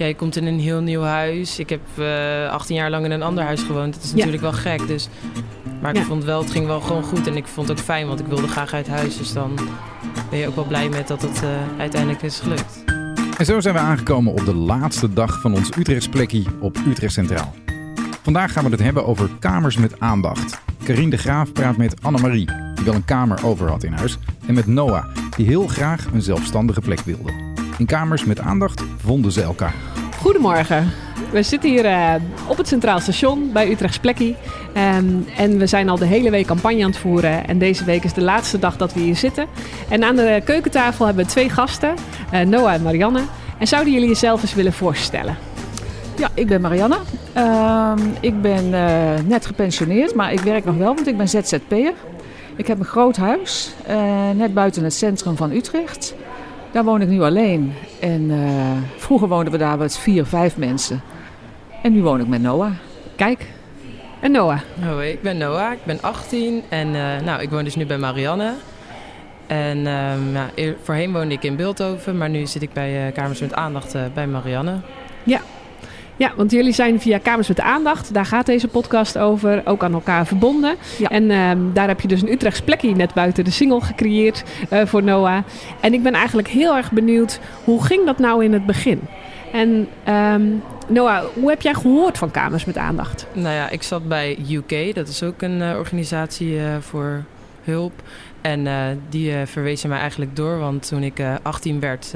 ja, 0.00 0.06
je 0.06 0.14
komt 0.14 0.36
in 0.36 0.46
een 0.46 0.60
heel 0.60 0.80
nieuw 0.80 1.02
huis. 1.02 1.58
Ik 1.58 1.68
heb 1.68 1.80
uh, 1.98 2.50
18 2.50 2.76
jaar 2.76 2.90
lang 2.90 3.04
in 3.04 3.10
een 3.10 3.22
ander 3.22 3.44
huis 3.44 3.62
gewoond. 3.62 3.94
Dat 3.94 4.02
is 4.02 4.14
natuurlijk 4.14 4.42
wel 4.42 4.52
gek. 4.52 4.86
Dus, 4.86 5.08
maar 5.80 5.96
ik 5.96 6.02
vond 6.02 6.24
wel, 6.24 6.40
het 6.40 6.50
ging 6.50 6.66
wel 6.66 6.80
gewoon 6.80 7.02
goed. 7.02 7.26
En 7.26 7.36
ik 7.36 7.46
vond 7.46 7.68
het 7.68 7.78
ook 7.78 7.84
fijn, 7.84 8.06
want 8.06 8.20
ik 8.20 8.26
wilde 8.26 8.48
graag 8.48 8.72
uit 8.72 8.88
huis. 8.88 9.16
Dus 9.16 9.32
dan 9.32 9.58
ben 10.30 10.38
je 10.38 10.46
ook 10.46 10.54
wel 10.54 10.64
blij 10.64 10.88
met 10.88 11.08
dat 11.08 11.22
het 11.22 11.42
uiteindelijk 11.78 12.22
is 12.22 12.40
gelukt. 12.40 12.84
En 13.38 13.44
zo 13.44 13.60
zijn 13.60 13.74
we 13.74 13.80
aangekomen 13.80 14.32
op 14.32 14.44
de 14.44 14.54
laatste 14.54 15.12
dag 15.12 15.40
van 15.40 15.54
ons 15.54 15.76
Utrechtsplekkie 15.78 16.46
op 16.60 16.76
Utrecht 16.86 17.12
Centraal. 17.12 17.54
Vandaag 18.22 18.52
gaan 18.52 18.64
we 18.64 18.70
het 18.70 18.80
hebben 18.80 19.06
over 19.06 19.30
kamers 19.38 19.76
met 19.76 20.00
aandacht. 20.00 20.60
Karine 20.82 21.10
de 21.10 21.16
Graaf 21.16 21.52
praat 21.52 21.76
met 21.76 22.02
Annemarie, 22.02 22.46
die 22.74 22.84
wel 22.84 22.94
een 22.94 23.04
kamer 23.04 23.44
over 23.44 23.68
had 23.68 23.82
in 23.82 23.92
huis. 23.92 24.18
En 24.46 24.54
met 24.54 24.66
Noah, 24.66 25.04
die 25.36 25.46
heel 25.46 25.66
graag 25.66 26.06
een 26.12 26.22
zelfstandige 26.22 26.80
plek 26.80 27.00
wilde. 27.00 27.32
In 27.78 27.86
kamers 27.86 28.24
met 28.24 28.40
aandacht 28.40 28.84
vonden 28.98 29.32
ze 29.32 29.42
elkaar. 29.42 29.89
Goedemorgen. 30.20 30.92
We 31.30 31.42
zitten 31.42 31.70
hier 31.70 31.84
uh, 31.84 32.14
op 32.46 32.56
het 32.56 32.68
Centraal 32.68 33.00
Station 33.00 33.52
bij 33.52 33.70
Utrechts 33.70 33.98
Plekkie. 33.98 34.36
Um, 34.96 35.26
en 35.36 35.58
we 35.58 35.66
zijn 35.66 35.88
al 35.88 35.98
de 35.98 36.06
hele 36.06 36.30
week 36.30 36.46
campagne 36.46 36.82
aan 36.82 36.90
het 36.90 36.98
voeren. 36.98 37.46
En 37.46 37.58
deze 37.58 37.84
week 37.84 38.04
is 38.04 38.12
de 38.12 38.20
laatste 38.20 38.58
dag 38.58 38.76
dat 38.76 38.92
we 38.92 39.00
hier 39.00 39.16
zitten. 39.16 39.46
En 39.88 40.04
aan 40.04 40.16
de 40.16 40.42
keukentafel 40.44 41.06
hebben 41.06 41.24
we 41.24 41.30
twee 41.30 41.50
gasten, 41.50 41.94
uh, 42.34 42.40
Noah 42.40 42.72
en 42.72 42.82
Marianne. 42.82 43.20
En 43.58 43.66
zouden 43.66 43.92
jullie 43.92 44.08
jezelf 44.08 44.42
eens 44.42 44.54
willen 44.54 44.72
voorstellen? 44.72 45.36
Ja, 46.16 46.28
ik 46.34 46.46
ben 46.46 46.60
Marianne. 46.60 46.98
Uh, 47.36 47.92
ik 48.20 48.42
ben 48.42 48.64
uh, 48.64 49.12
net 49.24 49.46
gepensioneerd, 49.46 50.14
maar 50.14 50.32
ik 50.32 50.40
werk 50.40 50.64
nog 50.64 50.76
wel, 50.76 50.94
want 50.94 51.06
ik 51.06 51.16
ben 51.16 51.28
ZZP'er. 51.28 51.92
Ik 52.56 52.66
heb 52.66 52.78
een 52.78 52.84
groot 52.84 53.16
huis, 53.16 53.74
net 54.34 54.54
buiten 54.54 54.84
het 54.84 54.94
centrum 54.94 55.36
van 55.36 55.50
Utrecht. 55.50 56.14
Daar 56.70 56.84
woon 56.84 57.00
ik 57.00 57.08
nu 57.08 57.22
alleen. 57.22 57.72
En 58.00 58.32
vroeger 58.96 59.28
woonden 59.28 59.52
we 59.52 59.58
daar 59.58 59.78
met 59.78 59.98
vier, 59.98 60.26
vijf 60.26 60.56
mensen. 60.56 61.00
En 61.82 61.92
nu 61.92 62.02
woon 62.02 62.20
ik 62.20 62.26
met 62.26 62.42
Noah. 62.42 62.70
Kijk. 63.16 63.46
En 64.20 64.30
Noah? 64.30 64.58
Hoi, 64.80 65.10
ik 65.10 65.22
ben 65.22 65.38
Noah. 65.38 65.72
Ik 65.72 65.84
ben 65.84 66.02
18 66.02 66.62
en 66.68 66.90
nou, 67.24 67.42
ik 67.42 67.50
woon 67.50 67.64
dus 67.64 67.76
nu 67.76 67.86
bij 67.86 67.98
Marianne. 67.98 68.52
En 69.46 69.86
um, 69.86 70.32
ja, 70.32 70.50
voorheen 70.82 71.12
woonde 71.12 71.34
ik 71.34 71.42
in 71.42 71.56
Beeldhoven, 71.56 72.18
maar 72.18 72.28
nu 72.28 72.46
zit 72.46 72.62
ik 72.62 72.72
bij 72.72 73.10
Kamers 73.14 73.40
met 73.40 73.54
Aandacht 73.54 73.96
bij 74.14 74.26
Marianne. 74.26 74.76
Ja, 75.22 75.40
ja, 76.20 76.32
want 76.36 76.50
jullie 76.50 76.72
zijn 76.72 77.00
via 77.00 77.18
Kamers 77.18 77.48
met 77.48 77.60
Aandacht, 77.60 78.14
daar 78.14 78.26
gaat 78.26 78.46
deze 78.46 78.68
podcast 78.68 79.18
over, 79.18 79.62
ook 79.64 79.84
aan 79.84 79.92
elkaar 79.92 80.26
verbonden. 80.26 80.76
En 81.08 81.30
ehm, 81.30 81.58
daar 81.72 81.88
heb 81.88 82.00
je 82.00 82.08
dus 82.08 82.22
een 82.22 82.32
Utrechts 82.32 82.62
plekje 82.62 82.94
net 82.94 83.14
buiten 83.14 83.44
de 83.44 83.50
single 83.50 83.80
gecreëerd 83.80 84.44
uh, 84.72 84.86
voor 84.86 85.02
Noah. 85.02 85.42
En 85.80 85.92
ik 85.92 86.02
ben 86.02 86.12
eigenlijk 86.12 86.48
heel 86.48 86.76
erg 86.76 86.92
benieuwd, 86.92 87.40
hoe 87.64 87.84
ging 87.84 88.06
dat 88.06 88.18
nou 88.18 88.44
in 88.44 88.52
het 88.52 88.66
begin? 88.66 89.00
En 89.52 89.88
um, 90.08 90.62
Noah, 90.88 91.24
hoe 91.34 91.48
heb 91.48 91.62
jij 91.62 91.74
gehoord 91.74 92.18
van 92.18 92.30
Kamers 92.30 92.64
met 92.64 92.76
Aandacht? 92.76 93.26
Nou 93.32 93.54
ja, 93.54 93.68
ik 93.68 93.82
zat 93.82 94.08
bij 94.08 94.38
UK, 94.50 94.94
dat 94.94 95.08
is 95.08 95.22
ook 95.22 95.42
een 95.42 95.60
uh, 95.60 95.76
organisatie 95.78 96.52
uh, 96.52 96.62
voor 96.80 97.24
hulp. 97.64 97.92
En 98.40 98.66
uh, 98.66 98.84
die 99.08 99.30
uh, 99.30 99.36
verwezen 99.44 99.88
mij 99.88 99.98
eigenlijk 99.98 100.36
door, 100.36 100.58
want 100.58 100.88
toen 100.88 101.02
ik 101.02 101.20
uh, 101.20 101.34
18 101.42 101.80
werd, 101.80 102.14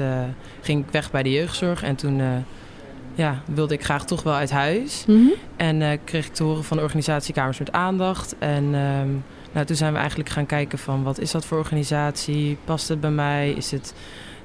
ging 0.61 0.85
ik 0.85 0.91
weg 0.91 1.11
bij 1.11 1.23
de 1.23 1.31
jeugdzorg. 1.31 1.83
En 1.83 1.95
toen 1.95 2.21
ja, 3.15 3.41
wilde 3.45 3.73
ik 3.73 3.83
graag 3.83 4.05
toch 4.05 4.23
wel 4.23 4.33
uit 4.33 4.51
huis. 4.51 5.03
Mm 5.07 5.15
-hmm. 5.15 5.33
En 5.55 5.81
uh, 5.81 5.89
kreeg 6.03 6.25
ik 6.25 6.33
te 6.33 6.43
horen 6.43 6.63
van 6.63 6.77
de 6.77 6.83
organisatie 6.83 7.33
Kamers 7.33 7.59
met 7.59 7.71
Aandacht. 7.71 8.35
En 8.39 8.63
um, 8.63 9.23
nou, 9.51 9.65
toen 9.65 9.75
zijn 9.75 9.93
we 9.93 9.99
eigenlijk 9.99 10.29
gaan 10.29 10.45
kijken 10.45 10.77
van 10.77 11.03
wat 11.03 11.19
is 11.19 11.31
dat 11.31 11.45
voor 11.45 11.57
organisatie? 11.57 12.57
Past 12.65 12.87
het 12.87 12.99
bij 12.99 13.11
mij? 13.11 13.51
Is 13.51 13.71
het 13.71 13.93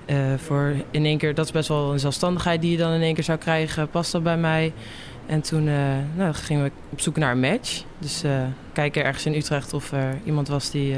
uh, 0.06 0.16
voor 0.36 0.74
in 0.90 1.04
één 1.04 1.18
keer, 1.18 1.34
dat 1.34 1.44
is 1.44 1.52
best 1.52 1.68
wel 1.68 1.92
een 1.92 2.00
zelfstandigheid 2.00 2.60
die 2.60 2.70
je 2.70 2.76
dan 2.76 2.92
in 2.92 3.02
één 3.02 3.14
keer 3.14 3.24
zou 3.24 3.38
krijgen. 3.38 3.88
Past 3.88 4.12
dat 4.12 4.22
bij 4.22 4.38
mij? 4.38 4.72
En 5.26 5.40
toen 5.40 5.66
uh, 5.66 5.74
nou, 6.16 6.34
gingen 6.34 6.64
we 6.64 6.70
op 6.90 7.00
zoek 7.00 7.16
naar 7.16 7.32
een 7.32 7.40
match. 7.40 7.82
Dus 7.98 8.22
kijken 8.72 9.04
ergens 9.04 9.26
in 9.26 9.34
Utrecht 9.34 9.74
of 9.74 9.92
er 9.92 10.18
iemand 10.24 10.48
was 10.48 10.70
die 10.70 10.96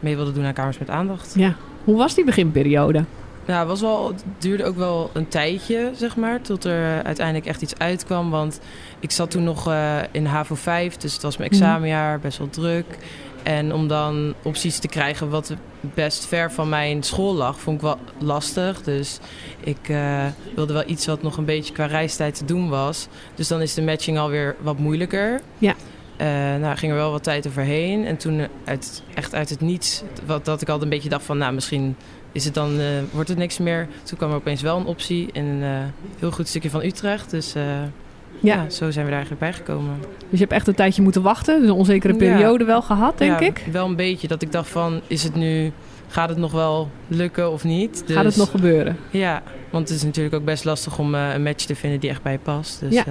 mee 0.00 0.16
wilde 0.16 0.32
doen 0.32 0.44
aan 0.44 0.52
Kamers 0.52 0.78
met 0.78 0.90
Aandacht. 0.90 1.34
Ja, 1.36 1.56
hoe 1.84 1.96
was 1.96 2.14
die 2.14 2.24
beginperiode? 2.24 3.04
Nou, 3.48 3.60
het, 3.60 3.68
was 3.68 3.80
wel, 3.80 4.08
het 4.08 4.24
duurde 4.38 4.64
ook 4.64 4.76
wel 4.76 5.10
een 5.12 5.28
tijdje, 5.28 5.90
zeg 5.94 6.16
maar, 6.16 6.40
tot 6.40 6.64
er 6.64 7.02
uiteindelijk 7.02 7.46
echt 7.46 7.62
iets 7.62 7.78
uitkwam. 7.78 8.30
Want 8.30 8.60
ik 9.00 9.10
zat 9.10 9.30
toen 9.30 9.44
nog 9.44 9.68
uh, 9.68 9.98
in 10.10 10.26
HAVO 10.26 10.54
5, 10.54 10.96
dus 10.96 11.12
het 11.12 11.22
was 11.22 11.36
mijn 11.36 11.50
examenjaar, 11.50 12.20
best 12.20 12.38
wel 12.38 12.50
druk. 12.50 12.98
En 13.42 13.72
om 13.72 13.88
dan 13.88 14.34
opties 14.42 14.78
te 14.78 14.88
krijgen 14.88 15.30
wat 15.30 15.54
best 15.80 16.26
ver 16.26 16.52
van 16.52 16.68
mijn 16.68 17.02
school 17.02 17.34
lag, 17.34 17.60
vond 17.60 17.76
ik 17.76 17.82
wel 17.82 17.98
lastig. 18.18 18.82
Dus 18.82 19.18
ik 19.60 19.88
uh, 19.88 20.24
wilde 20.54 20.72
wel 20.72 20.84
iets 20.86 21.06
wat 21.06 21.22
nog 21.22 21.36
een 21.36 21.44
beetje 21.44 21.72
qua 21.72 21.86
reistijd 21.86 22.34
te 22.34 22.44
doen 22.44 22.68
was. 22.68 23.08
Dus 23.34 23.48
dan 23.48 23.60
is 23.60 23.74
de 23.74 23.82
matching 23.82 24.18
alweer 24.18 24.56
wat 24.60 24.78
moeilijker. 24.78 25.40
Ja. 25.58 25.74
Uh, 26.20 26.26
nou, 26.60 26.76
ging 26.76 26.92
er 26.92 26.98
wel 26.98 27.10
wat 27.10 27.22
tijd 27.22 27.46
overheen. 27.46 28.06
En 28.06 28.16
toen 28.16 28.46
uit, 28.64 29.02
echt 29.14 29.34
uit 29.34 29.48
het 29.48 29.60
niets, 29.60 30.02
wat, 30.26 30.44
dat 30.44 30.62
ik 30.62 30.68
altijd 30.68 30.84
een 30.84 30.96
beetje 30.96 31.08
dacht 31.08 31.24
van, 31.24 31.38
nou, 31.38 31.52
misschien 31.52 31.96
is 32.32 32.44
het 32.44 32.54
dan, 32.54 32.80
uh, 32.80 32.86
wordt 33.12 33.28
het 33.28 33.38
niks 33.38 33.58
meer. 33.58 33.88
Toen 34.02 34.18
kwam 34.18 34.30
er 34.30 34.36
opeens 34.36 34.62
wel 34.62 34.76
een 34.76 34.86
optie 34.86 35.28
in 35.32 35.44
een 35.44 35.62
uh, 35.62 35.78
heel 36.18 36.30
goed 36.30 36.48
stukje 36.48 36.70
van 36.70 36.82
Utrecht. 36.82 37.30
Dus 37.30 37.56
uh, 37.56 37.62
ja. 37.62 38.54
ja. 38.54 38.70
zo 38.70 38.90
zijn 38.90 39.04
we 39.04 39.10
daar 39.10 39.20
eigenlijk 39.20 39.40
bij 39.40 39.52
gekomen. 39.52 39.96
Dus 40.00 40.38
je 40.38 40.38
hebt 40.38 40.52
echt 40.52 40.66
een 40.66 40.74
tijdje 40.74 41.02
moeten 41.02 41.22
wachten, 41.22 41.60
dus 41.60 41.68
een 41.68 41.74
onzekere 41.74 42.16
periode 42.16 42.64
ja. 42.64 42.70
wel 42.70 42.82
gehad, 42.82 43.18
denk 43.18 43.40
ja, 43.40 43.46
ik? 43.46 43.64
wel 43.72 43.86
een 43.86 43.96
beetje. 43.96 44.28
Dat 44.28 44.42
ik 44.42 44.52
dacht 44.52 44.68
van, 44.68 45.00
is 45.06 45.22
het 45.22 45.34
nu, 45.34 45.72
gaat 46.08 46.28
het 46.28 46.38
nog 46.38 46.52
wel 46.52 46.90
lukken 47.08 47.52
of 47.52 47.64
niet? 47.64 48.02
Dus, 48.06 48.16
gaat 48.16 48.24
het 48.24 48.36
nog 48.36 48.50
gebeuren? 48.50 48.96
Ja, 49.10 49.42
want 49.70 49.88
het 49.88 49.96
is 49.96 50.04
natuurlijk 50.04 50.34
ook 50.34 50.44
best 50.44 50.64
lastig 50.64 50.98
om 50.98 51.14
een 51.14 51.42
match 51.42 51.64
te 51.64 51.74
vinden 51.74 52.00
die 52.00 52.10
echt 52.10 52.22
bij 52.22 52.32
je 52.32 52.38
past. 52.38 52.80
Dus, 52.80 53.04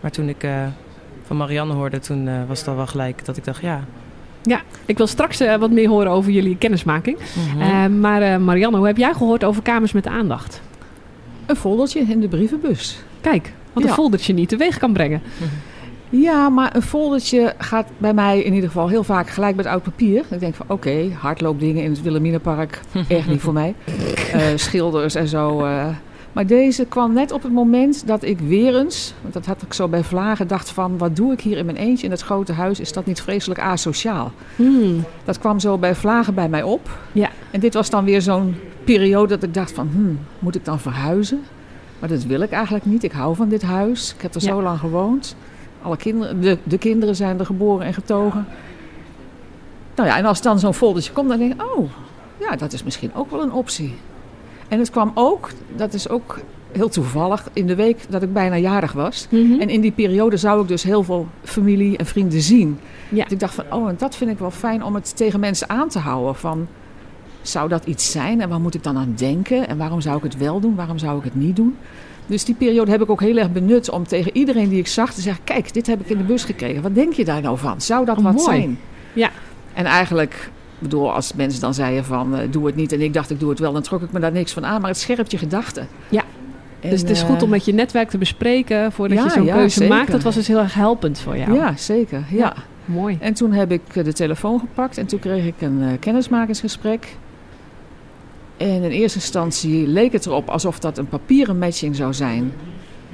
maar 0.00 0.10
toen 0.10 0.28
ik 0.28 0.46
van 1.22 1.36
Marianne 1.36 1.74
hoorde, 1.74 1.98
toen 1.98 2.46
was 2.46 2.58
het 2.58 2.68
al 2.68 2.76
wel 2.76 2.86
gelijk 2.86 3.24
dat 3.24 3.36
ik 3.36 3.44
dacht, 3.44 3.62
ja, 3.62 3.84
ja, 4.48 4.60
ik 4.86 4.96
wil 4.96 5.06
straks 5.06 5.40
uh, 5.40 5.56
wat 5.56 5.70
meer 5.70 5.88
horen 5.88 6.10
over 6.10 6.30
jullie 6.30 6.56
kennismaking. 6.56 7.18
Mm 7.18 7.60
-hmm. 7.60 7.60
uh, 7.60 8.00
maar 8.00 8.22
uh, 8.22 8.36
Marianne, 8.36 8.76
hoe 8.76 8.86
heb 8.86 8.96
jij 8.96 9.12
gehoord 9.14 9.44
over 9.44 9.62
Kamers 9.62 9.92
met 9.92 10.06
Aandacht? 10.06 10.60
Een 11.46 11.56
foldertje 11.56 12.00
in 12.00 12.20
de 12.20 12.28
brievenbus. 12.28 13.02
Kijk, 13.20 13.52
wat 13.72 13.82
ja. 13.82 13.88
een 13.88 13.94
foldertje 13.94 14.32
niet 14.32 14.48
teweeg 14.48 14.78
kan 14.78 14.92
brengen. 14.92 15.22
Mm 15.24 15.48
-hmm. 15.48 16.20
Ja, 16.20 16.48
maar 16.48 16.76
een 16.76 16.82
foldertje 16.82 17.54
gaat 17.58 17.86
bij 17.98 18.14
mij 18.14 18.42
in 18.42 18.54
ieder 18.54 18.68
geval 18.68 18.88
heel 18.88 19.04
vaak 19.04 19.28
gelijk 19.28 19.56
met 19.56 19.66
oud 19.66 19.82
papier. 19.82 20.24
Ik 20.30 20.40
denk 20.40 20.54
van 20.54 20.66
oké, 20.68 20.88
okay, 20.88 21.16
hardloopdingen 21.18 21.82
in 21.82 21.90
het 21.90 22.02
Wilhelminapark, 22.02 22.80
echt 23.08 23.28
niet 23.28 23.40
voor 23.40 23.52
mij. 23.52 23.74
schilders 24.54 25.14
en 25.14 25.28
zo, 25.28 25.66
maar 26.32 26.46
deze 26.46 26.84
kwam 26.84 27.12
net 27.12 27.32
op 27.32 27.42
het 27.42 27.52
moment 27.52 28.06
dat 28.06 28.22
ik 28.22 28.38
weer 28.38 28.76
eens, 28.78 29.14
want 29.20 29.34
dat 29.34 29.46
had 29.46 29.62
ik 29.62 29.72
zo 29.72 29.88
bij 29.88 30.04
Vlagen, 30.04 30.48
dacht 30.48 30.70
van 30.70 30.98
wat 30.98 31.16
doe 31.16 31.32
ik 31.32 31.40
hier 31.40 31.56
in 31.56 31.64
mijn 31.64 31.76
eentje 31.76 32.04
in 32.04 32.10
het 32.10 32.20
grote 32.20 32.52
huis? 32.52 32.80
Is 32.80 32.92
dat 32.92 33.06
niet 33.06 33.20
vreselijk 33.20 33.60
asociaal? 33.60 34.32
Hmm. 34.56 35.04
Dat 35.24 35.38
kwam 35.38 35.60
zo 35.60 35.78
bij 35.78 35.94
Vlagen 35.94 36.34
bij 36.34 36.48
mij 36.48 36.62
op. 36.62 36.98
Ja. 37.12 37.30
En 37.50 37.60
dit 37.60 37.74
was 37.74 37.90
dan 37.90 38.04
weer 38.04 38.22
zo'n 38.22 38.56
periode 38.84 39.34
dat 39.34 39.42
ik 39.42 39.54
dacht 39.54 39.72
van, 39.72 39.88
hmm, 39.92 40.18
moet 40.38 40.54
ik 40.54 40.64
dan 40.64 40.80
verhuizen? 40.80 41.40
Maar 41.98 42.08
dat 42.08 42.24
wil 42.24 42.40
ik 42.40 42.50
eigenlijk 42.50 42.84
niet. 42.84 43.02
Ik 43.02 43.12
hou 43.12 43.36
van 43.36 43.48
dit 43.48 43.62
huis. 43.62 44.14
Ik 44.16 44.22
heb 44.22 44.34
er 44.34 44.42
ja. 44.42 44.48
zo 44.48 44.62
lang 44.62 44.78
gewoond. 44.78 45.36
Alle 45.82 45.96
kinderen, 45.96 46.40
de, 46.40 46.58
de 46.62 46.78
kinderen 46.78 47.16
zijn 47.16 47.38
er 47.38 47.46
geboren 47.46 47.86
en 47.86 47.94
getogen. 47.94 48.46
Nou 49.94 50.08
ja, 50.08 50.16
en 50.16 50.24
als 50.24 50.42
dan 50.42 50.58
zo'n 50.58 50.74
foldertje 50.74 51.12
komt, 51.12 51.28
dan 51.28 51.38
denk 51.38 51.52
ik, 51.52 51.62
oh, 51.62 51.90
ja, 52.40 52.56
dat 52.56 52.72
is 52.72 52.82
misschien 52.82 53.14
ook 53.14 53.30
wel 53.30 53.42
een 53.42 53.52
optie. 53.52 53.94
En 54.68 54.78
het 54.78 54.90
kwam 54.90 55.10
ook, 55.14 55.50
dat 55.76 55.94
is 55.94 56.08
ook 56.08 56.38
heel 56.72 56.88
toevallig, 56.88 57.48
in 57.52 57.66
de 57.66 57.74
week 57.74 57.98
dat 58.08 58.22
ik 58.22 58.32
bijna 58.32 58.56
jarig 58.56 58.92
was. 58.92 59.26
Mhm. 59.30 59.42
Mm 59.42 59.50
-hmm. 59.50 59.60
En 59.60 59.68
in 59.68 59.80
die 59.80 59.92
periode 59.92 60.36
zou 60.36 60.62
ik 60.62 60.68
dus 60.68 60.82
heel 60.82 61.02
veel 61.02 61.26
familie 61.42 61.96
en 61.96 62.06
vrienden 62.06 62.40
zien. 62.40 62.78
Ja. 63.08 63.22
Dus 63.22 63.32
ik 63.32 63.40
dacht 63.40 63.54
van, 63.54 63.64
oh, 63.70 63.88
en 63.88 63.94
dat 63.98 64.16
vind 64.16 64.30
ik 64.30 64.38
wel 64.38 64.50
fijn 64.50 64.84
om 64.84 64.94
het 64.94 65.16
tegen 65.16 65.40
mensen 65.40 65.68
aan 65.68 65.88
te 65.88 65.98
houden. 65.98 66.34
Van, 66.34 66.68
zou 67.42 67.68
dat 67.68 67.86
iets 67.86 68.10
zijn 68.10 68.40
en 68.40 68.48
waar 68.48 68.60
moet 68.60 68.74
ik 68.74 68.82
dan 68.82 68.96
aan 68.96 69.12
denken? 69.16 69.68
En 69.68 69.76
waarom 69.78 70.00
zou 70.00 70.16
ik 70.16 70.22
het 70.22 70.36
wel 70.36 70.60
doen? 70.60 70.74
Waarom 70.74 70.98
zou 70.98 71.18
ik 71.18 71.24
het 71.24 71.34
niet 71.34 71.56
doen? 71.56 71.76
Dus 72.26 72.44
die 72.44 72.54
periode 72.54 72.90
heb 72.90 73.02
ik 73.02 73.10
ook 73.10 73.20
heel 73.20 73.36
erg 73.36 73.52
benut 73.52 73.90
om 73.90 74.06
tegen 74.06 74.36
iedereen 74.36 74.68
die 74.68 74.78
ik 74.78 74.86
zag 74.86 75.14
te 75.14 75.20
zeggen... 75.20 75.44
kijk, 75.44 75.72
dit 75.72 75.86
heb 75.86 76.00
ik 76.00 76.08
in 76.08 76.18
de 76.18 76.24
bus 76.24 76.44
gekregen. 76.44 76.82
Wat 76.82 76.94
denk 76.94 77.12
je 77.12 77.24
daar 77.24 77.42
nou 77.42 77.58
van? 77.58 77.80
Zou 77.80 78.04
dat 78.04 78.18
oh, 78.18 78.24
wat 78.24 78.32
mooi. 78.32 78.44
zijn? 78.44 78.78
Ja. 79.12 79.30
En 79.72 79.84
eigenlijk 79.84 80.50
bedoel, 80.78 81.12
als 81.12 81.32
mensen 81.32 81.60
dan 81.60 81.74
zeiden 81.74 82.04
van 82.04 82.34
uh, 82.34 82.40
doe 82.50 82.66
het 82.66 82.76
niet 82.76 82.92
en 82.92 83.00
ik 83.00 83.12
dacht 83.12 83.30
ik 83.30 83.40
doe 83.40 83.50
het 83.50 83.58
wel, 83.58 83.72
dan 83.72 83.82
trok 83.82 84.02
ik 84.02 84.12
me 84.12 84.20
daar 84.20 84.32
niks 84.32 84.52
van 84.52 84.66
aan. 84.66 84.80
Maar 84.80 84.90
het 84.90 84.98
scherpt 84.98 85.30
je 85.30 85.38
gedachten. 85.38 85.88
Ja. 86.08 86.24
En, 86.80 86.90
dus 86.90 87.00
het 87.00 87.10
is 87.10 87.22
goed 87.22 87.42
om 87.42 87.48
met 87.48 87.64
je 87.64 87.72
netwerk 87.72 88.10
te 88.10 88.18
bespreken 88.18 88.92
voordat 88.92 89.18
ja, 89.18 89.24
je 89.24 89.30
zo'n 89.30 89.44
ja, 89.44 89.54
keuze 89.54 89.78
zeker. 89.78 89.96
maakt. 89.96 90.10
Dat 90.10 90.22
was 90.22 90.34
dus 90.34 90.46
heel 90.46 90.58
erg 90.58 90.74
helpend 90.74 91.20
voor 91.20 91.36
jou. 91.36 91.54
Ja, 91.54 91.76
zeker. 91.76 92.24
Ja. 92.30 92.36
ja. 92.36 92.54
Mooi. 92.84 93.16
En 93.20 93.34
toen 93.34 93.52
heb 93.52 93.72
ik 93.72 93.82
de 93.92 94.12
telefoon 94.12 94.60
gepakt 94.60 94.98
en 94.98 95.06
toen 95.06 95.18
kreeg 95.18 95.46
ik 95.46 95.60
een 95.60 95.78
uh, 95.82 95.88
kennismakingsgesprek. 96.00 97.16
En 98.56 98.82
in 98.82 98.90
eerste 98.90 99.18
instantie 99.18 99.86
leek 99.86 100.12
het 100.12 100.26
erop 100.26 100.48
alsof 100.48 100.78
dat 100.78 100.98
een 100.98 101.08
papieren 101.08 101.58
matching 101.58 101.96
zou 101.96 102.14
zijn. 102.14 102.52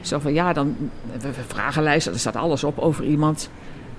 Zo 0.00 0.19
van 0.19 0.32
ja, 0.32 0.52
dan 0.52 0.76
vragenlijsten, 1.46 2.12
er 2.12 2.19
staat 2.19 2.37
alles 2.37 2.64
op 2.64 2.78
over 2.78 3.05
iemand. 3.05 3.50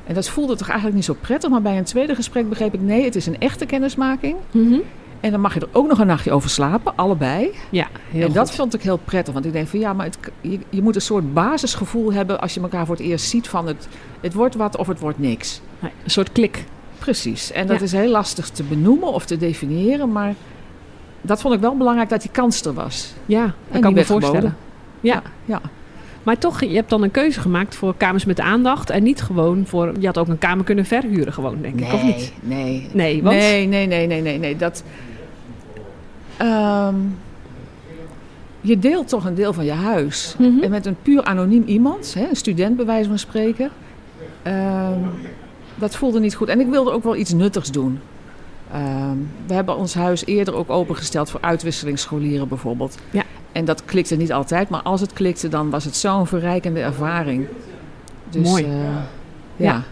En 0.08 0.14
dat 0.14 0.30
voelde 0.30 0.56
toch 0.56 0.68
eigenlijk 0.68 0.96
niet 0.96 1.06
zo 1.06 1.16
prettig. 1.22 1.50
Maar 1.50 1.62
bij 1.62 1.78
een 1.78 1.84
tweede 1.84 2.16
gesprek 2.16 2.50
begreep 2.50 2.74
ik, 2.74 2.82
nee, 2.82 3.04
het 3.04 3.16
is 3.16 3.26
een 3.26 3.40
echte 3.40 3.66
kennismaking. 3.66 4.36
Mm 4.52 4.68
-hmm. 4.72 4.82
En 5.20 5.32
dan 5.32 5.42
mag 5.42 5.54
je 5.54 5.60
er 5.60 5.68
ook 5.72 5.88
nog 5.88 6.00
een 6.00 6.08
nachtje 6.08 6.32
over 6.32 6.50
slapen, 6.50 6.94
allebei. 6.96 7.50
Ja, 7.70 7.88
heel 8.10 8.28
en 8.28 8.34
dat 8.34 8.52
vond 8.52 8.74
ik 8.74 8.82
heel 8.82 8.98
prettig. 8.98 9.34
Want 9.34 9.46
ik 9.46 9.52
denk 9.54 9.68
van 9.68 9.80
ja, 9.80 9.94
maar 9.94 10.06
het, 10.06 10.18
je, 10.42 10.60
je 10.70 10.82
moet 10.82 10.96
een 10.96 11.02
soort 11.02 11.34
basisgevoel 11.34 12.14
hebben 12.14 12.42
als 12.42 12.54
je 12.54 12.62
elkaar 12.62 12.86
voor 12.86 12.96
het 12.96 13.06
eerst 13.06 13.30
ziet 13.30 13.48
van 13.48 13.68
het, 13.68 13.88
het 14.22 14.34
wordt 14.34 14.56
wat 14.56 14.78
of 14.78 14.88
het 14.88 15.00
wordt 15.00 15.20
niks. 15.20 15.62
Nee, 15.80 15.92
een 16.04 16.10
soort 16.12 16.32
klik. 16.32 16.64
Precies. 17.00 17.52
En 17.52 17.68
dat 17.68 17.78
Ja. 17.78 17.84
is 17.84 17.92
heel 17.92 18.10
lastig 18.12 18.50
te 18.50 18.64
benoemen 18.64 19.14
of 19.14 19.26
te 19.26 19.38
definiëren. 19.38 20.12
Maar 20.12 20.34
dat 21.22 21.42
vond 21.42 21.54
ik 21.54 21.60
wel 21.60 21.78
belangrijk 21.78 22.10
dat 22.10 22.22
die 22.22 22.32
kans 22.32 22.62
er 22.66 22.74
was. 22.74 23.14
Ja, 23.26 23.44
dat 23.46 23.54
die 23.72 23.82
kan 23.82 23.90
ik 23.92 23.96
me 23.98 24.06
voorstellen. 24.06 24.40
geboden. 24.40 24.58
Ja. 25.00 25.22
ja. 25.46 25.62
Maar 26.26 26.38
toch, 26.38 26.62
je 26.62 26.76
hebt 26.76 26.90
dan 26.90 27.04
een 27.04 27.12
keuze 27.12 27.40
gemaakt 27.42 27.76
voor 27.76 27.94
kamers 27.98 28.26
met 28.26 28.40
aandacht. 28.40 28.90
En 28.90 29.04
niet 29.04 29.22
gewoon 29.22 29.64
voor... 29.66 29.92
Je 30.00 30.06
had 30.06 30.18
ook 30.18 30.28
een 30.28 30.38
kamer 30.38 30.66
kunnen 30.66 30.86
verhuren 30.86 31.34
gewoon, 31.34 31.58
denk 31.62 31.80
ik. 31.80 31.94
Of 31.94 32.04
niet? 32.04 32.34
Nee, 32.42 32.88
Nee, 32.94 33.24
want... 33.24 33.36
Nee, 33.38 33.68
nee, 33.68 33.88
nee, 33.88 34.08
nee, 34.08 34.22
nee, 34.22 34.38
nee. 34.40 34.56
Dat, 34.56 34.84
Ehm, 36.38 36.96
je 38.62 38.80
deelt 38.80 39.08
toch 39.08 39.26
een 39.26 39.36
deel 39.36 39.54
van 39.54 39.66
je 39.66 39.72
huis. 39.72 40.36
Mhm. 40.40 40.64
En 40.64 40.70
met 40.70 40.86
een 40.86 40.96
puur 41.02 41.24
anoniem 41.24 41.64
iemand, 41.66 42.14
hè, 42.14 42.28
een 42.30 42.36
student 42.36 42.76
bij 42.76 42.86
wijze 42.86 43.10
van 43.10 43.20
spreken. 43.20 43.70
ehm, 44.44 45.00
dat 45.76 45.96
voelde 45.96 46.20
niet 46.20 46.36
goed. 46.36 46.48
En 46.48 46.60
ik 46.60 46.68
wilde 46.68 46.92
ook 46.92 47.04
wel 47.04 47.16
iets 47.16 47.34
nuttigs 47.34 47.72
doen. 47.72 48.00
Ehm, 48.72 49.18
we 49.48 49.54
hebben 49.54 49.78
ons 49.78 49.94
huis 49.94 50.26
eerder 50.26 50.56
ook 50.56 50.70
opengesteld 50.70 51.30
voor 51.30 51.42
uitwisselingsscholieren 51.42 52.48
bijvoorbeeld. 52.48 52.98
Ja. 53.12 53.24
En 53.56 53.66
dat 53.66 53.86
klikte 53.86 54.16
niet 54.16 54.34
altijd, 54.34 54.70
maar 54.70 54.82
als 54.82 55.02
het 55.02 55.14
klikte, 55.14 55.48
dan 55.48 55.70
was 55.70 55.86
het 55.86 55.96
zo'n 55.96 56.28
verrijkende 56.28 56.80
ervaring. 56.80 57.48
Dus, 58.30 58.50
Mooi. 58.50 58.64
eh, 58.64 58.70
Ja. 58.72 59.04
ja. 59.56 59.84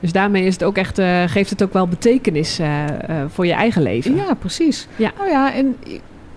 Dus 0.00 0.12
daarmee 0.12 0.44
is 0.44 0.52
het 0.52 0.64
ook 0.64 0.76
echt, 0.76 0.98
eh, 0.98 1.22
geeft 1.26 1.50
het 1.50 1.62
ook 1.62 1.72
wel 1.72 1.88
betekenis 1.88 2.58
eh, 2.58 2.84
voor 3.28 3.46
je 3.46 3.52
eigen 3.52 3.82
leven. 3.82 4.16
Ja, 4.16 4.34
precies. 4.34 4.86
Ja. 4.96 5.12
Nou 5.18 5.30
ja, 5.30 5.54
en 5.54 5.76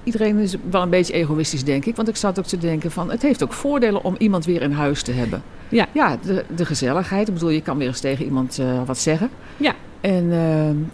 iedereen 0.04 0.38
is 0.38 0.56
wel 0.70 0.82
een 0.82 0.90
beetje 0.90 1.14
egoïstisch, 1.14 1.64
denk 1.64 1.86
ik. 1.86 1.96
Want 1.96 2.08
ik 2.08 2.16
zat 2.16 2.40
ook 2.40 2.46
te 2.46 2.58
denken 2.58 2.92
van, 2.92 3.12
het 3.12 3.22
heeft 3.22 3.44
ook 3.44 3.54
voordelen 3.54 4.04
om 4.04 4.16
iemand 4.18 4.46
weer 4.46 4.62
in 4.62 4.72
huis 4.72 5.02
te 5.04 5.12
hebben. 5.12 5.42
Ja. 5.70 5.86
Ja, 5.92 6.18
de, 6.26 6.46
de 6.56 6.66
gezelligheid. 6.66 7.28
Ik 7.28 7.34
bedoel, 7.34 7.50
je 7.50 7.62
kan 7.62 7.78
weer 7.78 7.88
eens 7.88 8.00
tegen 8.00 8.26
iemand 8.26 8.60
wat 8.86 8.98
zeggen. 8.98 9.30
Ja. 9.58 9.74
En, 10.02 10.32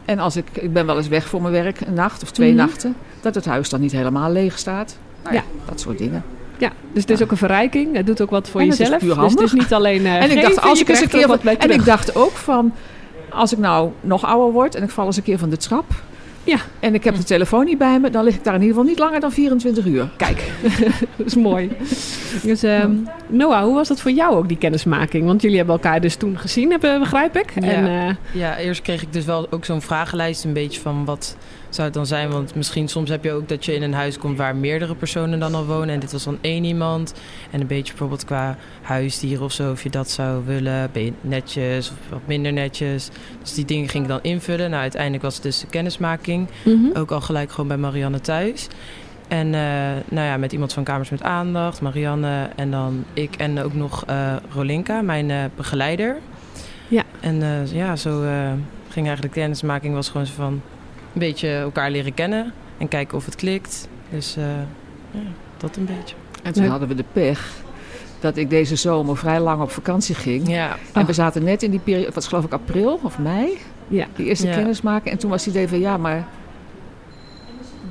en 0.05 0.19
als 0.19 0.35
ik, 0.35 0.45
ik 0.53 0.73
ben 0.73 0.85
wel 0.85 0.97
eens 0.97 1.07
weg 1.07 1.27
voor 1.27 1.41
mijn 1.41 1.53
werk, 1.53 1.81
een 1.81 1.94
nacht 1.94 2.23
of 2.23 2.31
twee 2.31 2.50
Mhm. 2.53 2.57
nachten. 2.57 2.95
Dat 3.21 3.35
het 3.35 3.45
huis 3.45 3.69
dan 3.69 3.81
niet 3.81 3.91
helemaal 3.91 4.31
leeg 4.31 4.57
staat. 4.57 4.97
Nou 5.24 5.36
ja, 5.36 5.44
dat 5.66 5.80
soort 5.80 5.98
dingen. 5.98 6.24
Ja, 6.58 6.72
dus 6.94 7.02
het 7.02 7.12
is 7.12 7.22
ook 7.22 7.31
een 7.31 7.38
verrijking. 7.38 7.96
Het 7.96 8.06
doet 8.06 8.22
ook 8.22 8.30
wat 8.30 8.50
voor 8.50 8.62
En 8.62 8.70
het 8.70 8.80
is 8.80 8.90
jezelf. 8.90 9.22
Dus 9.22 9.31
het 9.31 9.42
is 9.42 9.54
niet 9.54 9.74
alleen 9.74 10.06
eh 10.06 10.24
en 10.24 10.31
ik 10.31 10.42
dacht, 10.42 10.62
als 10.62 10.81
ik 10.81 10.90
eens 10.90 11.00
een 11.00 11.04
er 11.04 11.10
keer 11.10 11.24
ook 11.24 11.28
wat 11.28 11.42
bij 11.42 11.58
En 11.58 11.72
ik 11.72 11.86
dacht 11.86 12.16
ook 12.16 12.31
van, 12.31 12.74
als 13.30 13.54
ik 13.54 13.60
nou 13.60 13.92
nog 14.02 14.25
ouder 14.25 14.52
word 14.52 14.75
en 14.75 14.84
ik 14.84 14.90
val 14.90 15.06
eens 15.06 15.18
een 15.18 15.24
keer 15.24 15.38
van 15.38 15.50
de 15.50 15.58
trap. 15.58 15.86
Ja. 16.44 16.58
En 16.80 16.94
ik 16.94 17.04
heb 17.04 17.16
de 17.16 17.24
telefoon 17.24 17.66
niet 17.66 17.78
bij 17.78 18.00
me, 18.00 18.10
dan 18.10 18.24
lig 18.24 18.36
ik 18.36 18.44
daar 18.44 18.54
in 18.54 18.62
ieder 18.62 18.75
geval 18.75 18.90
niet 18.90 19.00
langer 19.00 19.20
dan 19.20 19.31
24 19.31 19.86
uur. 19.86 20.10
Kijk, 20.18 20.52
dat 21.18 21.28
is 21.28 21.36
mooi. 21.36 21.72
Dus 22.44 22.64
ehm, 22.64 22.92
Noah, 23.28 23.64
hoe 23.64 23.74
was 23.74 23.88
dat 23.88 24.02
voor 24.02 24.12
jou 24.12 24.36
ook, 24.36 24.48
die 24.48 24.58
kennismaking? 24.58 25.25
Want 25.25 25.42
jullie 25.42 25.58
hebben 25.58 25.75
elkaar 25.75 26.02
dus 26.02 26.16
toen 26.16 26.38
gezien, 26.38 26.70
hebben, 26.70 27.00
begrijp 27.00 27.38
ik. 27.38 27.52
Ja. 27.62 27.72
En, 27.72 28.08
eh, 28.08 28.16
Ja, 28.42 28.58
eerst 28.58 28.81
kreeg 28.81 29.02
ik 29.02 29.14
dus 29.14 29.25
wel 29.25 29.48
ook 29.50 29.66
zo'n 29.66 29.81
vragenlijst 29.81 30.44
een 30.44 30.54
beetje 30.54 30.81
van 30.81 31.06
wat 31.06 31.38
zou 31.75 31.88
het 31.88 31.96
dan 31.96 32.06
zijn. 32.06 32.30
Want 32.30 32.56
misschien 32.56 32.88
soms 32.88 33.10
heb 33.10 33.24
je 33.24 33.31
ook 33.31 33.50
dat 33.50 33.66
je 33.66 33.75
in 33.75 33.81
een 33.81 33.94
huis 33.94 34.18
komt 34.18 34.38
waar 34.38 34.56
meerdere 34.56 34.96
personen 34.96 35.40
dan 35.40 35.56
al 35.56 35.66
wonen. 35.66 35.90
En 35.90 36.00
dit 36.00 36.12
was 36.12 36.24
dan 36.24 36.38
één 36.42 36.64
iemand. 36.64 37.14
En 37.52 37.62
een 37.62 37.68
beetje 37.68 37.92
bijvoorbeeld 37.92 38.25
qua 38.25 38.58
huisdieren 38.81 39.44
of 39.44 39.52
zo, 39.52 39.72
of 39.72 39.84
je 39.84 39.90
dat 39.90 40.10
zou 40.10 40.46
willen. 40.46 40.90
Ben 40.92 41.06
je 41.06 41.14
netjes 41.22 41.90
of 41.90 41.98
wat 42.10 42.22
minder 42.25 42.54
netjes. 42.54 43.10
Dus 43.42 43.54
die 43.54 43.66
dingen 43.66 43.90
ging 43.90 44.04
ik 44.04 44.10
dan 44.10 44.20
invullen. 44.22 44.70
Nou, 44.70 44.81
uiteindelijk 44.81 45.24
was 45.24 45.34
het 45.34 45.44
dus 45.44 45.60
de 45.60 45.68
kennismaking. 45.68 46.48
mhm. 46.64 46.98
Ook 46.98 47.12
al 47.12 47.22
gelijk 47.22 47.52
gewoon 47.52 47.68
bij 47.68 47.78
Marianne 47.78 48.22
thuis. 48.22 48.68
En 49.28 49.54
eh, 49.54 49.62
nou 50.10 50.28
ja, 50.28 50.38
met 50.38 50.52
iemand 50.52 50.74
van 50.74 50.84
Kamers 50.84 51.10
met 51.10 51.24
Aandacht, 51.24 51.81
Marianne 51.81 52.50
en 52.56 52.72
dan 52.72 53.06
ik 53.14 53.36
en 53.36 53.64
ook 53.64 53.74
nog 53.74 54.06
eh, 54.06 54.36
Rolinka, 54.54 55.02
mijn 55.02 55.31
eh, 55.31 55.38
begeleider. 55.56 56.18
Ja. 56.88 57.04
En 57.20 57.68
ja, 57.74 57.96
zo 57.96 58.22
ging 58.90 59.06
eigenlijk 59.06 59.36
de 59.36 59.42
kennismaking 59.42 59.94
was 59.94 60.10
gewoon 60.10 60.25
zo 60.25 60.34
van 60.36 60.62
een 61.13 61.19
beetje 61.19 61.50
elkaar 61.50 61.92
leren 61.92 62.13
kennen 62.13 62.54
en 62.77 62.88
kijken 62.88 63.18
of 63.18 63.25
het 63.25 63.36
klikt. 63.36 63.88
Dus 64.10 64.36
eh, 64.38 64.44
ja, 65.12 65.19
dat 65.57 65.75
een 65.75 65.86
beetje. 65.86 66.15
En 66.44 66.54
toen 66.54 66.65
hadden 66.65 66.88
we 66.88 66.95
de 66.95 67.06
pech 67.12 67.51
dat 68.19 68.38
ik 68.38 68.50
deze 68.50 68.75
zomer 68.75 69.18
vrij 69.18 69.39
lang 69.39 69.62
op 69.62 69.71
vakantie 69.71 70.15
ging. 70.15 70.48
Ja, 70.50 70.77
En 70.94 71.06
we 71.06 71.13
zaten 71.13 71.44
net 71.44 71.63
in 71.63 71.71
die 71.71 71.80
periode, 71.80 72.06
wat 72.13 72.24
is 72.24 72.27
geloof 72.30 72.44
ik 72.45 72.54
april 72.54 73.00
of 73.04 73.19
mei, 73.19 73.57
Ja. 73.88 74.06
die 74.15 74.25
eerste 74.25 74.48
Ja. 74.48 74.54
kennismaking. 74.56 75.12
En 75.13 75.18
toen 75.19 75.30
was 75.30 75.45
het 75.45 75.54
idee 75.54 75.68
van 75.68 75.80
ja, 75.80 75.98
maar 75.98 76.27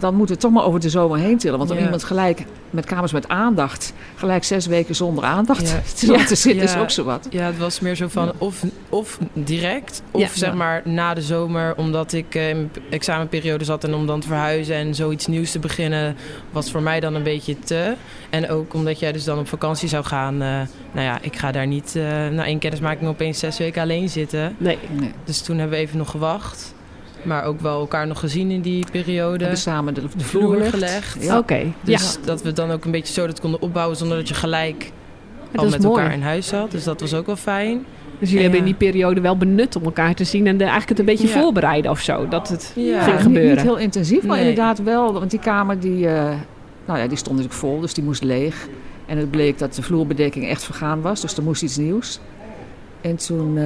dan 0.02 0.14
moeten 0.14 0.34
we 0.34 0.40
toch 0.40 0.50
maar 0.52 0.64
over 0.64 0.80
de 0.80 0.88
zomer 0.90 1.18
heen 1.18 1.38
tillen. 1.38 1.58
Want 1.58 1.70
om 1.70 1.76
Ja. 1.76 1.82
iemand 1.82 2.04
gelijk 2.04 2.44
met 2.70 2.84
kamers 2.84 3.12
met 3.12 3.28
aandacht, 3.28 3.92
gelijk 4.14 4.44
zes 4.44 4.66
weken 4.66 4.94
zonder 4.94 5.24
aandacht 5.24 5.68
Ja. 5.70 5.82
te 5.98 6.06
laten 6.06 6.36
zitten, 6.36 6.62
is 6.62 6.76
ook 6.76 6.90
zo 6.90 7.04
wat. 7.04 7.26
Ja, 7.30 7.46
het 7.46 7.58
was 7.58 7.80
meer 7.80 7.94
zo 7.94 8.08
van 8.08 8.32
of, 8.38 8.64
of 8.88 9.18
direct, 9.32 10.02
of 10.10 10.30
zeg 10.34 10.54
maar 10.54 10.82
na 10.84 11.14
de 11.14 11.22
zomer, 11.22 11.76
omdat 11.76 12.12
ik 12.12 12.34
eh, 12.34 12.48
in 12.48 12.70
examenperiode 12.90 13.64
zat 13.64 13.84
en 13.84 13.94
om 13.94 14.06
dan 14.06 14.20
te 14.20 14.26
verhuizen 14.26 14.74
en 14.76 14.94
zoiets 14.94 15.26
nieuws 15.26 15.50
te 15.50 15.58
beginnen, 15.58 16.16
was 16.50 16.70
voor 16.70 16.82
mij 16.82 17.00
dan 17.00 17.14
een 17.14 17.22
beetje 17.22 17.58
te. 17.58 17.94
En 18.30 18.48
ook 18.50 18.74
omdat 18.74 18.98
jij 18.98 19.12
dus 19.12 19.24
dan 19.24 19.38
op 19.38 19.48
vakantie 19.48 19.88
zou 19.88 20.04
gaan, 20.04 20.34
eh, 20.34 20.48
nou 20.92 21.06
ja, 21.06 21.18
ik 21.20 21.36
ga 21.36 21.52
daar 21.52 21.66
niet 21.66 21.96
eh, 21.96 22.02
na 22.28 22.44
één 22.44 22.58
kennismaking 22.58 23.08
opeens 23.08 23.38
zes 23.38 23.58
weken 23.58 23.82
alleen 23.82 24.08
zitten. 24.08 24.54
Nee. 24.58 24.78
Nee. 24.90 25.10
Dus 25.24 25.40
toen 25.40 25.58
hebben 25.58 25.76
we 25.78 25.82
even 25.84 25.98
nog 25.98 26.10
gewacht, 26.10 26.74
maar 27.22 27.44
ook 27.44 27.60
wel 27.60 27.80
elkaar 27.80 28.06
nog 28.06 28.18
gezien 28.20 28.50
in 28.50 28.60
die 28.60 28.84
We 28.84 28.90
periode. 28.90 29.38
hebben 29.38 29.58
samen 29.60 29.94
de, 29.94 30.00
de 30.16 30.24
vloer 30.24 30.54
vloer 30.56 30.64
gelegd. 30.70 31.16
Ja. 31.20 31.38
Oké, 31.38 31.72
Dus 31.80 32.12
ja. 32.20 32.26
dat 32.26 32.42
we 32.42 32.52
dan 32.52 32.70
ook 32.70 32.84
een 32.84 32.90
beetje 32.90 33.12
zo 33.12 33.26
dat 33.26 33.40
konden 33.40 33.60
opbouwen 33.62 33.96
zonder 33.96 34.16
dat 34.16 34.28
je 34.28 34.34
gelijk 34.34 34.90
al 35.54 35.68
met 35.68 35.82
mooi. 35.82 36.00
elkaar 36.00 36.12
in 36.14 36.22
huis 36.22 36.46
zat. 36.46 36.70
Dus 36.70 36.84
dat 36.84 37.00
was 37.00 37.14
ook 37.14 37.26
wel 37.26 37.36
fijn. 37.36 37.84
Dus 38.18 38.30
jullie 38.30 38.34
Ja. 38.36 38.40
hebben 38.50 38.58
in 38.58 38.64
die 38.78 38.88
periode 38.88 39.20
wel 39.20 39.36
benut 39.36 39.76
om 39.76 39.84
elkaar 39.84 40.14
te 40.14 40.24
zien 40.24 40.46
en 40.46 40.56
de, 40.56 40.62
eigenlijk 40.62 40.88
het 40.90 40.98
een 40.98 41.04
beetje 41.04 41.28
Ja. 41.28 41.40
voorbereiden 41.40 41.90
of 41.90 42.00
zo. 42.00 42.28
Dat 42.28 42.48
het 42.48 42.72
Ja. 42.74 43.02
ging 43.02 43.14
niet, 43.14 43.22
gebeuren. 43.22 43.50
niet 43.54 43.62
heel 43.62 43.76
intensief, 43.78 44.22
maar 44.22 44.36
Nee. 44.36 44.48
inderdaad 44.48 44.82
wel. 44.82 45.12
Want 45.12 45.30
die 45.30 45.40
kamer 45.40 45.80
die, 45.80 46.06
eh, 46.08 46.24
nou 46.86 46.98
ja, 46.98 47.06
die 47.06 47.16
stond 47.16 47.36
natuurlijk 47.36 47.60
vol, 47.60 47.80
dus 47.80 47.94
die 47.94 48.04
moest 48.04 48.22
leeg. 48.22 48.68
En 49.06 49.18
het 49.18 49.30
bleek 49.30 49.58
dat 49.58 49.74
de 49.74 49.82
vloerbedekking 49.82 50.48
echt 50.48 50.64
vergaan 50.64 51.00
was, 51.00 51.20
dus 51.20 51.36
er 51.36 51.42
moest 51.42 51.62
iets 51.62 51.76
nieuws. 51.76 52.20
En 53.02 53.16
toen 53.16 53.58
eh, 53.58 53.64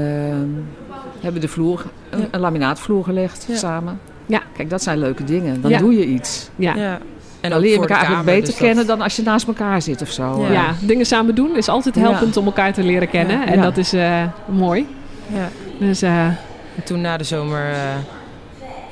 hebben 1.13 1.33
we 1.33 1.39
de 1.39 1.49
vloer, 1.49 1.85
een, 2.11 2.21
Ja. 2.21 2.27
een 2.31 2.41
laminaatvloer 2.41 3.05
gelegd 3.05 3.45
Ja. 3.49 3.57
samen. 3.57 4.01
Ja. 4.27 4.41
Kijk, 4.57 4.71
dat 4.71 4.83
zijn 4.83 4.99
leuke 4.99 5.25
dingen. 5.25 5.61
Dan 5.61 5.71
Ja. 5.71 5.79
doe 5.79 5.95
je 5.99 6.07
iets. 6.07 6.51
ja. 6.57 6.75
Ja. 6.75 6.83
Ja. 6.83 6.99
En 7.41 7.51
dan 7.51 7.61
leer 7.61 7.73
je 7.73 7.79
elkaar 7.79 7.97
eigenlijk 7.97 8.25
beter 8.27 8.45
dus 8.45 8.51
dat- 8.59 8.67
kennen 8.67 8.87
dan 8.87 9.01
als 9.01 9.17
je 9.17 9.23
naast 9.23 9.47
elkaar 9.47 9.83
zit 9.83 10.03
of 10.03 10.11
zo. 10.11 10.47
Ja. 10.51 10.75
dingen 10.81 11.07
samen 11.07 11.35
doen 11.35 11.57
is 11.57 11.69
altijd 11.69 11.95
Ja. 11.95 12.01
helpend 12.01 12.37
om 12.37 12.47
elkaar 12.47 12.73
te 12.73 12.83
leren 12.83 13.09
kennen. 13.09 13.39
Ja. 13.39 13.47
En 13.47 13.57
Ja. 13.57 13.63
dat 13.63 13.77
is 13.77 13.93
eh, 13.93 14.23
mooi. 14.47 14.87
Ja. 15.27 15.49
Dus 15.79 16.03
eh, 16.03 16.27
En 16.27 16.83
toen 16.85 17.01
na 17.01 17.17
de 17.17 17.25
zomer 17.25 17.71
eh, 17.71 17.79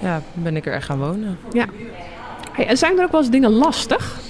ja, 0.01 0.21
ben 0.33 0.57
ik 0.57 0.67
er 0.67 0.73
echt 0.73 0.85
gaan 0.85 0.99
wonen. 0.99 1.39
hey, 2.53 2.67
en 2.67 2.77
zijn 2.79 2.99
er 2.99 3.05
ook 3.05 3.11
wel 3.13 3.21
eens 3.21 3.31
dingen 3.31 3.51
lastig? 3.51 4.21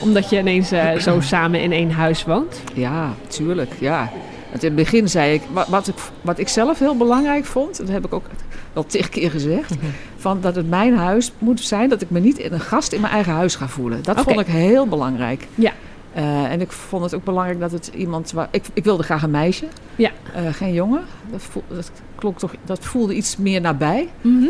Omdat 0.00 0.30
je 0.30 0.38
ineens 0.38 0.72
eh, 0.72 0.98
zo 1.06 1.20
samen 1.20 1.60
in 1.60 1.72
één 1.72 1.90
huis 1.90 2.24
woont. 2.24 2.62
Ja, 2.74 3.10
tuurlijk. 3.26 3.72
Ja. 3.80 4.10
Want 4.52 4.64
in 4.64 4.72
het 4.72 4.82
begin 4.82 5.08
zei 5.08 5.34
ik, 5.34 5.42
wat, 5.52 5.68
wat 5.68 5.88
ik, 5.88 5.94
wat 6.20 6.38
ik 6.38 6.48
zelf 6.48 6.78
heel 6.78 6.96
belangrijk 6.96 7.44
vond, 7.44 7.76
dat 7.76 7.88
heb 7.88 8.04
ik 8.04 8.14
ook 8.14 8.26
wel 8.72 8.86
tig 8.86 9.08
keer 9.08 9.30
gezegd, 9.30 9.74
van 10.16 10.40
dat 10.40 10.56
het 10.56 10.68
mijn 10.68 10.96
huis 10.96 11.32
moet 11.38 11.60
zijn, 11.60 11.88
dat 11.88 12.02
ik 12.02 12.10
me 12.10 12.20
niet 12.20 12.38
in 12.38 12.52
een 12.52 12.60
gast 12.60 12.92
in 12.92 13.00
mijn 13.00 13.12
eigen 13.12 13.32
huis 13.32 13.54
ga 13.54 13.68
voelen. 13.68 14.02
Dat 14.02 14.20
vond 14.20 14.40
ik 14.40 14.46
heel 14.46 14.86
belangrijk. 14.86 15.46
Ja. 15.54 15.72
Eh, 16.12 16.44
en 16.44 16.60
ik 16.60 16.72
vond 16.72 17.02
het 17.04 17.14
ook 17.14 17.24
belangrijk 17.24 17.60
dat 17.60 17.72
het 17.72 17.90
iemand 17.94 18.32
waar. 18.32 18.48
Ik, 18.50 18.64
ik 18.72 18.84
wilde 18.84 19.02
graag 19.02 19.22
een 19.22 19.30
meisje, 19.30 19.66
Ja. 19.96 20.10
Eh, 20.34 20.52
geen 20.52 20.72
jongen. 20.72 21.02
Dat, 21.30 21.42
voel, 21.42 21.62
dat, 21.68 21.90
klonk 22.14 22.38
toch, 22.38 22.54
dat 22.64 22.84
voelde 22.84 23.14
iets 23.14 23.36
meer 23.36 23.60
nabij. 23.60 24.08
Mhm. 24.20 24.46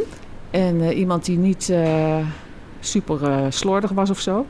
En 0.50 0.80
eh, 0.80 0.98
iemand 0.98 1.24
die 1.24 1.38
niet 1.38 1.72
super 2.80 3.46
slordig 3.52 3.90
was 3.90 4.10
of 4.10 4.20
zo. 4.20 4.46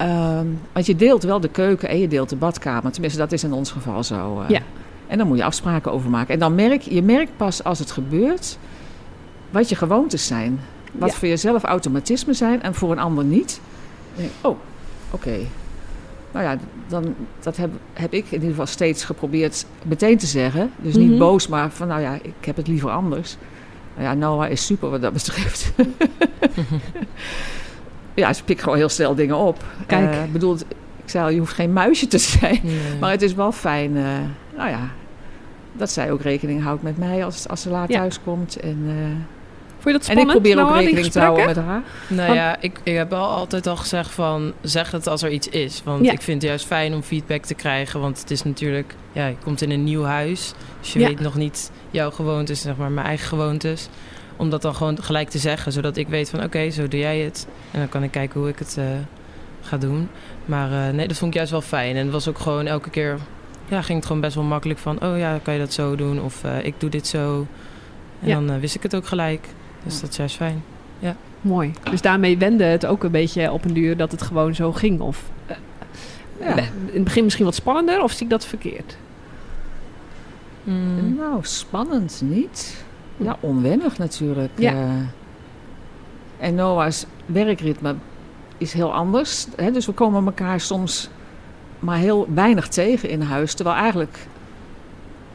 Ehm, 0.00 0.46
want 0.72 0.86
je 0.86 0.96
deelt 0.96 1.22
wel 1.22 1.40
de 1.40 1.48
keuken 1.48 1.88
en 1.88 1.98
je 1.98 2.08
deelt 2.08 2.28
de 2.28 2.36
badkamer. 2.36 2.92
Tenminste, 2.92 3.18
dat 3.18 3.32
is 3.32 3.44
in 3.44 3.52
ons 3.52 3.70
geval 3.70 4.04
zo. 4.04 4.40
eh. 4.40 4.48
Ja. 4.48 4.60
En 5.06 5.18
dan 5.18 5.26
moet 5.26 5.36
je 5.36 5.44
afspraken 5.44 5.92
over 5.92 6.10
maken. 6.10 6.34
En 6.34 6.40
dan 6.40 6.54
merk 6.54 6.82
je 6.82 7.02
merkt 7.02 7.36
pas 7.36 7.64
als 7.64 7.78
het 7.78 7.90
gebeurt 7.90 8.58
wat 9.50 9.68
je 9.68 9.74
gewoontes 9.76 10.26
zijn. 10.26 10.60
Wat 10.92 11.10
Ja. 11.10 11.16
voor 11.16 11.28
jezelf 11.28 11.62
automatisme 11.64 12.32
zijn 12.34 12.62
en 12.62 12.74
voor 12.74 12.90
een 12.92 12.98
ander 12.98 13.24
niet. 13.24 13.60
Denk 14.16 14.30
oh, 14.40 14.56
oké. 15.10 15.36
Nou 16.32 16.44
ja, 16.44 16.56
dan, 16.88 17.14
dat 17.40 17.56
heb, 17.56 17.70
heb 17.92 18.12
ik 18.12 18.24
in 18.26 18.32
ieder 18.32 18.48
geval 18.48 18.66
steeds 18.66 19.04
geprobeerd 19.04 19.66
meteen 19.84 20.18
te 20.18 20.26
zeggen. 20.26 20.70
Dus 20.76 20.94
niet 20.94 21.08
Mhm. 21.10 21.18
boos, 21.18 21.48
maar 21.48 21.70
van 21.70 21.88
nou 21.88 22.00
ja, 22.00 22.14
ik 22.22 22.44
heb 22.44 22.56
het 22.56 22.68
liever 22.68 22.90
anders. 22.90 23.36
Nou 23.96 24.08
ja, 24.08 24.14
Noah 24.14 24.50
is 24.50 24.66
super 24.66 24.90
wat 24.90 25.02
dat 25.02 25.12
betreft. 25.12 25.72
ja, 28.20 28.32
ze 28.32 28.44
pikt 28.44 28.62
gewoon 28.62 28.78
heel 28.78 28.88
snel 28.88 29.14
dingen 29.14 29.36
op. 29.36 29.64
Kijk. 29.86 30.10
Eh, 30.14 30.24
ik 30.24 30.32
bedoel, 30.32 30.54
ik 31.04 31.10
zei 31.10 31.24
al, 31.24 31.30
je 31.30 31.38
hoeft 31.38 31.54
geen 31.54 31.72
muisje 31.72 32.06
te 32.06 32.18
zijn. 32.38 32.60
Nee. 32.62 32.78
Maar 33.00 33.10
het 33.10 33.22
is 33.22 33.34
wel 33.34 33.52
fijn, 33.52 33.96
eh, 33.96 34.02
nou 34.56 34.70
ja, 34.70 34.88
dat 35.72 35.90
zij 35.90 36.10
ook 36.12 36.22
rekening 36.22 36.62
houdt 36.62 36.82
met 36.82 36.98
mij 36.98 37.24
als, 37.24 37.48
als 37.48 37.62
ze 37.62 37.70
laat 37.70 37.88
Ja. 37.88 37.98
thuis 37.98 38.18
komt. 38.24 38.56
En, 38.60 38.84
eh, 38.86 38.94
je 39.84 39.92
dat 39.92 40.08
En 40.08 40.12
ik 40.12 40.18
spannend, 40.18 40.30
probeer 40.30 40.62
ook 40.64 40.74
rekening 40.74 41.06
te 41.06 41.20
houden 41.20 41.46
met 41.46 41.56
haar. 41.56 41.82
Nou 42.08 42.26
Want- 42.26 42.38
ja, 42.38 42.56
ik, 42.60 42.80
ik 42.82 42.94
heb 42.96 43.10
wel 43.10 43.24
altijd 43.24 43.66
al 43.66 43.76
gezegd 43.76 44.10
van 44.10 44.52
zeg 44.60 44.90
het 44.90 45.06
als 45.06 45.22
er 45.22 45.30
iets 45.30 45.48
is. 45.48 45.82
Want 45.84 46.04
Ja. 46.04 46.12
ik 46.12 46.22
vind 46.22 46.40
het 46.42 46.50
juist 46.50 46.66
fijn 46.66 46.94
om 46.94 47.02
feedback 47.02 47.44
te 47.44 47.54
krijgen. 47.54 48.00
Want 48.00 48.20
het 48.20 48.30
is 48.30 48.42
natuurlijk, 48.42 48.94
ja, 49.12 49.26
je 49.26 49.36
komt 49.44 49.62
in 49.62 49.70
een 49.70 49.84
nieuw 49.84 50.02
huis. 50.02 50.52
Dus 50.80 50.92
je 50.92 50.98
Ja. 50.98 51.06
weet 51.06 51.20
nog 51.20 51.34
niet 51.34 51.70
jouw 51.90 52.10
gewoontes, 52.10 52.60
zeg 52.60 52.76
maar, 52.76 52.90
mijn 52.90 53.06
eigen 53.06 53.28
gewoontes. 53.28 53.88
Om 54.40 54.50
dat 54.50 54.62
dan 54.62 54.74
gewoon 54.74 55.02
gelijk 55.02 55.28
te 55.28 55.38
zeggen. 55.38 55.72
Zodat 55.72 55.96
ik 55.96 56.08
weet 56.08 56.30
van 56.30 56.42
oké, 56.42 56.70
zo 56.70 56.88
doe 56.88 57.00
jij 57.00 57.18
het. 57.18 57.46
En 57.70 57.78
dan 57.78 57.88
kan 57.88 58.02
ik 58.02 58.10
kijken 58.10 58.40
hoe 58.40 58.48
ik 58.48 58.58
het 58.58 58.76
eh, 58.78 58.84
ga 59.60 59.76
doen. 59.76 60.08
Maar 60.44 60.72
eh, 60.88 60.94
nee, 60.94 61.08
dat 61.08 61.16
vond 61.16 61.30
ik 61.30 61.36
juist 61.36 61.50
wel 61.52 61.60
fijn. 61.60 61.96
En 61.96 62.02
het 62.02 62.12
was 62.12 62.28
ook 62.28 62.38
gewoon 62.38 62.66
elke 62.66 62.90
keer, 62.90 63.18
ja, 63.68 63.82
ging 63.82 63.98
het 63.98 64.06
gewoon 64.06 64.20
best 64.22 64.34
wel 64.34 64.44
makkelijk 64.44 64.78
van... 64.78 65.02
oh 65.02 65.18
ja, 65.18 65.38
kan 65.42 65.54
je 65.54 65.60
dat 65.60 65.72
zo 65.72 65.96
doen? 65.96 66.20
Of 66.20 66.44
eh, 66.44 66.64
ik 66.64 66.74
doe 66.78 66.90
dit 66.90 67.06
zo. 67.06 67.46
En 68.20 68.28
Ja. 68.28 68.40
dan 68.40 68.60
wist 68.60 68.74
ik 68.74 68.82
het 68.82 68.94
ook 68.94 69.06
gelijk. 69.06 69.48
Dus 69.84 69.94
Ja. 69.94 70.00
dat 70.00 70.10
is 70.10 70.16
juist 70.16 70.36
fijn. 70.36 70.62
Mooi. 71.40 71.72
Dus 71.90 72.00
daarmee 72.00 72.38
wende 72.38 72.64
het 72.64 72.86
ook 72.86 73.04
een 73.04 73.10
beetje 73.10 73.52
op 73.52 73.64
een 73.64 73.72
duur 73.72 73.96
dat 73.96 74.10
het 74.10 74.22
gewoon 74.22 74.54
zo 74.54 74.72
ging. 74.72 75.00
Of 75.00 75.22
Ja. 76.40 76.56
in 76.56 76.64
het 76.92 77.04
begin 77.04 77.24
misschien 77.24 77.44
wat 77.44 77.54
spannender, 77.54 78.02
of 78.02 78.12
zie 78.12 78.22
ik 78.22 78.30
dat 78.30 78.46
verkeerd? 78.46 78.96
Mm. 80.64 81.14
Nou, 81.16 81.38
spannend 81.42 82.20
niet. 82.24 82.84
Ja, 83.20 83.36
onwennig 83.40 83.98
natuurlijk. 83.98 84.50
Ja. 84.54 84.72
eh. 84.72 84.88
en 86.46 86.54
Noah's 86.54 87.06
werkritme 87.26 87.94
is 88.58 88.72
heel 88.72 88.92
anders. 88.94 89.46
Hè? 89.56 89.70
Dus 89.70 89.86
we 89.86 89.92
komen 89.92 90.24
elkaar 90.24 90.60
soms 90.60 91.10
maar 91.78 91.96
heel 91.96 92.26
weinig 92.34 92.68
tegen 92.68 93.08
in 93.08 93.20
huis. 93.22 93.54
Terwijl 93.54 93.76
eigenlijk 93.76 94.18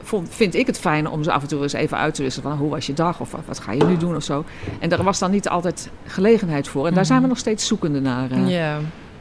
vond, 0.04 0.30
vind 0.30 0.56
ik 0.56 0.68
het 0.68 0.80
fijn 0.80 1.10
om 1.10 1.24
ze 1.24 1.32
af 1.32 1.42
en 1.42 1.48
toe 1.48 1.62
eens 1.62 1.74
even 1.74 1.98
uit 1.98 2.14
te 2.16 2.24
wisselen. 2.24 2.50
Van 2.50 2.58
hoe 2.58 2.70
was 2.70 2.86
je 2.86 2.94
dag 2.94 3.20
of 3.20 3.32
wat, 3.32 3.42
wat 3.46 3.60
ga 3.60 3.72
je 3.72 3.84
nu 3.84 3.98
doen 3.98 4.16
of 4.16 4.24
zo. 4.24 4.44
En 4.80 4.90
daar 4.90 5.04
was 5.04 5.20
dan 5.20 5.32
niet 5.32 5.50
altijd 5.50 5.90
gelegenheid 6.06 6.68
voor. 6.68 6.88
En 6.88 6.94
daar 6.94 7.06
zijn 7.06 7.18
we 7.18 7.24
Mhm. 7.26 7.34
nog 7.34 7.40
steeds 7.44 7.68
zoekende 7.68 8.00
naar. 8.02 8.32
eh, 8.32 8.50
Ja, 8.50 8.78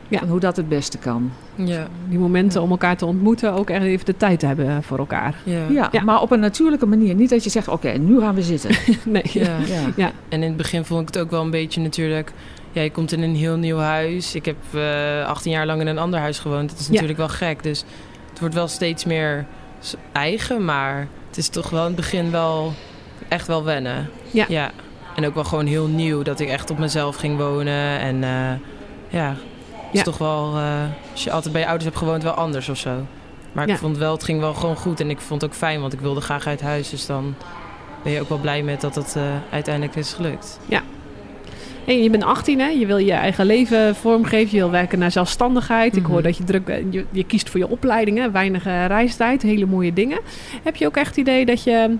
Ja. 0.08 0.18
van 0.18 0.28
hoe 0.28 0.40
dat 0.40 0.56
het 0.56 0.68
beste 0.68 0.99
kan. 0.99 1.30
ja, 1.54 1.87
Die 2.08 2.18
momenten 2.18 2.62
om 2.62 2.70
elkaar 2.70 2.96
te 2.96 3.06
ontmoeten, 3.06 3.52
ook 3.52 3.70
echt 3.70 3.82
even 3.84 4.04
de 4.06 4.16
tijd 4.16 4.38
te 4.40 4.46
hebben 4.46 4.82
voor 4.82 4.99
elkaar. 4.99 5.34
ja. 5.44 5.58
Ja, 5.70 5.88
Ja. 5.92 6.02
maar 6.02 6.20
op 6.20 6.30
een 6.30 6.40
natuurlijke 6.40 6.87
manier. 6.87 7.14
Niet 7.14 7.30
dat 7.30 7.44
je 7.44 7.50
zegt, 7.50 7.68
oké, 7.68 7.88
nu 7.90 8.20
gaan 8.20 8.34
we 8.34 8.42
zitten. 8.42 8.70
nee. 9.04 9.23
Ja. 9.32 9.56
Ja. 9.96 10.11
En 10.28 10.42
in 10.42 10.49
het 10.49 10.56
begin 10.56 10.84
vond 10.84 11.00
ik 11.00 11.14
het 11.14 11.18
ook 11.18 11.30
wel 11.30 11.42
een 11.42 11.50
beetje 11.50 11.80
natuurlijk... 11.80 12.32
Ja, 12.73 12.82
je 12.82 12.90
komt 12.90 13.12
in 13.12 13.23
een 13.23 13.37
heel 13.37 13.56
nieuw 13.56 13.78
huis. 13.78 14.34
Ik 14.34 14.44
heb 14.44 14.56
eh 14.75 15.26
18 15.26 15.52
jaar 15.52 15.66
lang 15.66 15.80
in 15.80 15.87
een 15.87 15.99
ander 15.99 16.20
huis 16.20 16.38
gewoond. 16.38 16.70
Dat 16.70 16.78
is 16.78 16.87
Ja. 16.87 16.92
natuurlijk 16.92 17.18
wel 17.18 17.28
gek. 17.28 17.62
Dus 17.62 17.84
het 18.30 18.40
wordt 18.40 18.54
wel 18.54 18.68
steeds 18.68 19.04
meer 19.04 19.46
eigen. 20.12 20.64
Maar 20.64 21.08
het 21.28 21.37
is 21.37 21.49
toch 21.49 21.70
wel 21.70 21.80
in 21.80 21.87
het 21.87 21.96
begin 21.96 22.30
wel 22.30 22.73
echt 23.28 23.46
wel 23.46 23.64
wennen. 23.64 24.08
Ja. 24.30 24.44
ja. 24.49 24.70
En 25.16 25.26
ook 25.26 25.34
wel 25.34 25.44
gewoon 25.44 25.66
heel 25.66 25.87
nieuw. 25.87 26.23
Dat 26.23 26.40
ik 26.40 26.49
echt 26.49 26.70
op 26.70 26.78
mezelf 26.78 27.16
ging 27.16 27.37
wonen. 27.38 27.99
En 28.00 28.25
eh, 28.25 28.52
ja, 29.08 29.34
is 29.95 29.99
Ja. 29.99 30.05
toch 30.05 30.19
wel... 30.19 30.57
eh, 30.57 30.83
als 31.13 31.25
je 31.25 31.31
altijd 31.31 31.53
bij 31.53 31.61
je 31.63 31.67
ouders 31.69 31.89
hebt 31.89 31.99
gewoond, 32.03 32.23
wel 32.23 32.33
anders 32.33 32.69
of 32.69 32.77
zo. 32.77 32.91
Maar 33.53 33.67
Ja. 33.67 33.73
ik 33.73 33.79
vond 33.79 33.99
wel, 33.99 34.13
het 34.13 34.25
ging 34.25 34.41
wel 34.41 34.55
gewoon 34.55 34.77
goed. 34.77 35.01
En 35.01 35.11
ik 35.11 35.21
vond 35.21 35.41
het 35.41 35.51
ook 35.51 35.57
fijn, 35.57 35.81
want 35.81 35.93
ik 35.93 36.01
wilde 36.01 36.21
graag 36.21 36.47
uit 36.47 36.61
huis. 36.61 36.91
Dus 36.91 37.07
dan 37.07 37.35
ben 38.03 38.13
je 38.13 38.21
ook 38.21 38.29
wel 38.29 38.39
blij 38.39 38.63
met 38.63 38.81
dat 38.81 38.95
het 38.95 39.17
eh, 39.17 39.23
uiteindelijk 39.51 39.97
is 39.97 40.13
gelukt. 40.13 40.61
Hey, 41.85 42.03
je 42.03 42.11
bent 42.11 42.25
18, 42.25 42.61
hè? 42.61 42.67
je 42.69 42.87
wil 42.87 42.97
je 42.99 43.13
eigen 43.13 43.47
leven 43.47 43.95
vormgeven, 43.97 44.51
je 44.57 44.63
wil 44.63 44.71
werken 44.71 44.99
naar 44.99 45.11
zelfstandigheid. 45.11 45.97
Ik 45.97 46.05
hoor 46.05 46.15
Mhm. 46.15 46.23
dat 46.25 46.37
je 46.37 46.45
druk 46.45 46.65
bent, 46.65 46.93
je, 46.95 47.05
je 47.11 47.25
kiest 47.25 47.51
voor 47.51 47.61
je 47.61 47.69
opleidingen, 47.69 48.33
weinig 48.33 48.67
eh, 48.67 48.87
reistijd, 48.87 49.43
hele 49.43 49.67
mooie 49.67 49.93
dingen. 49.93 50.21
Heb 50.63 50.77
je 50.77 50.87
ook 50.87 50.97
echt 50.97 51.09
het 51.09 51.17
idee 51.17 51.47
dat 51.47 51.63
je 51.65 51.97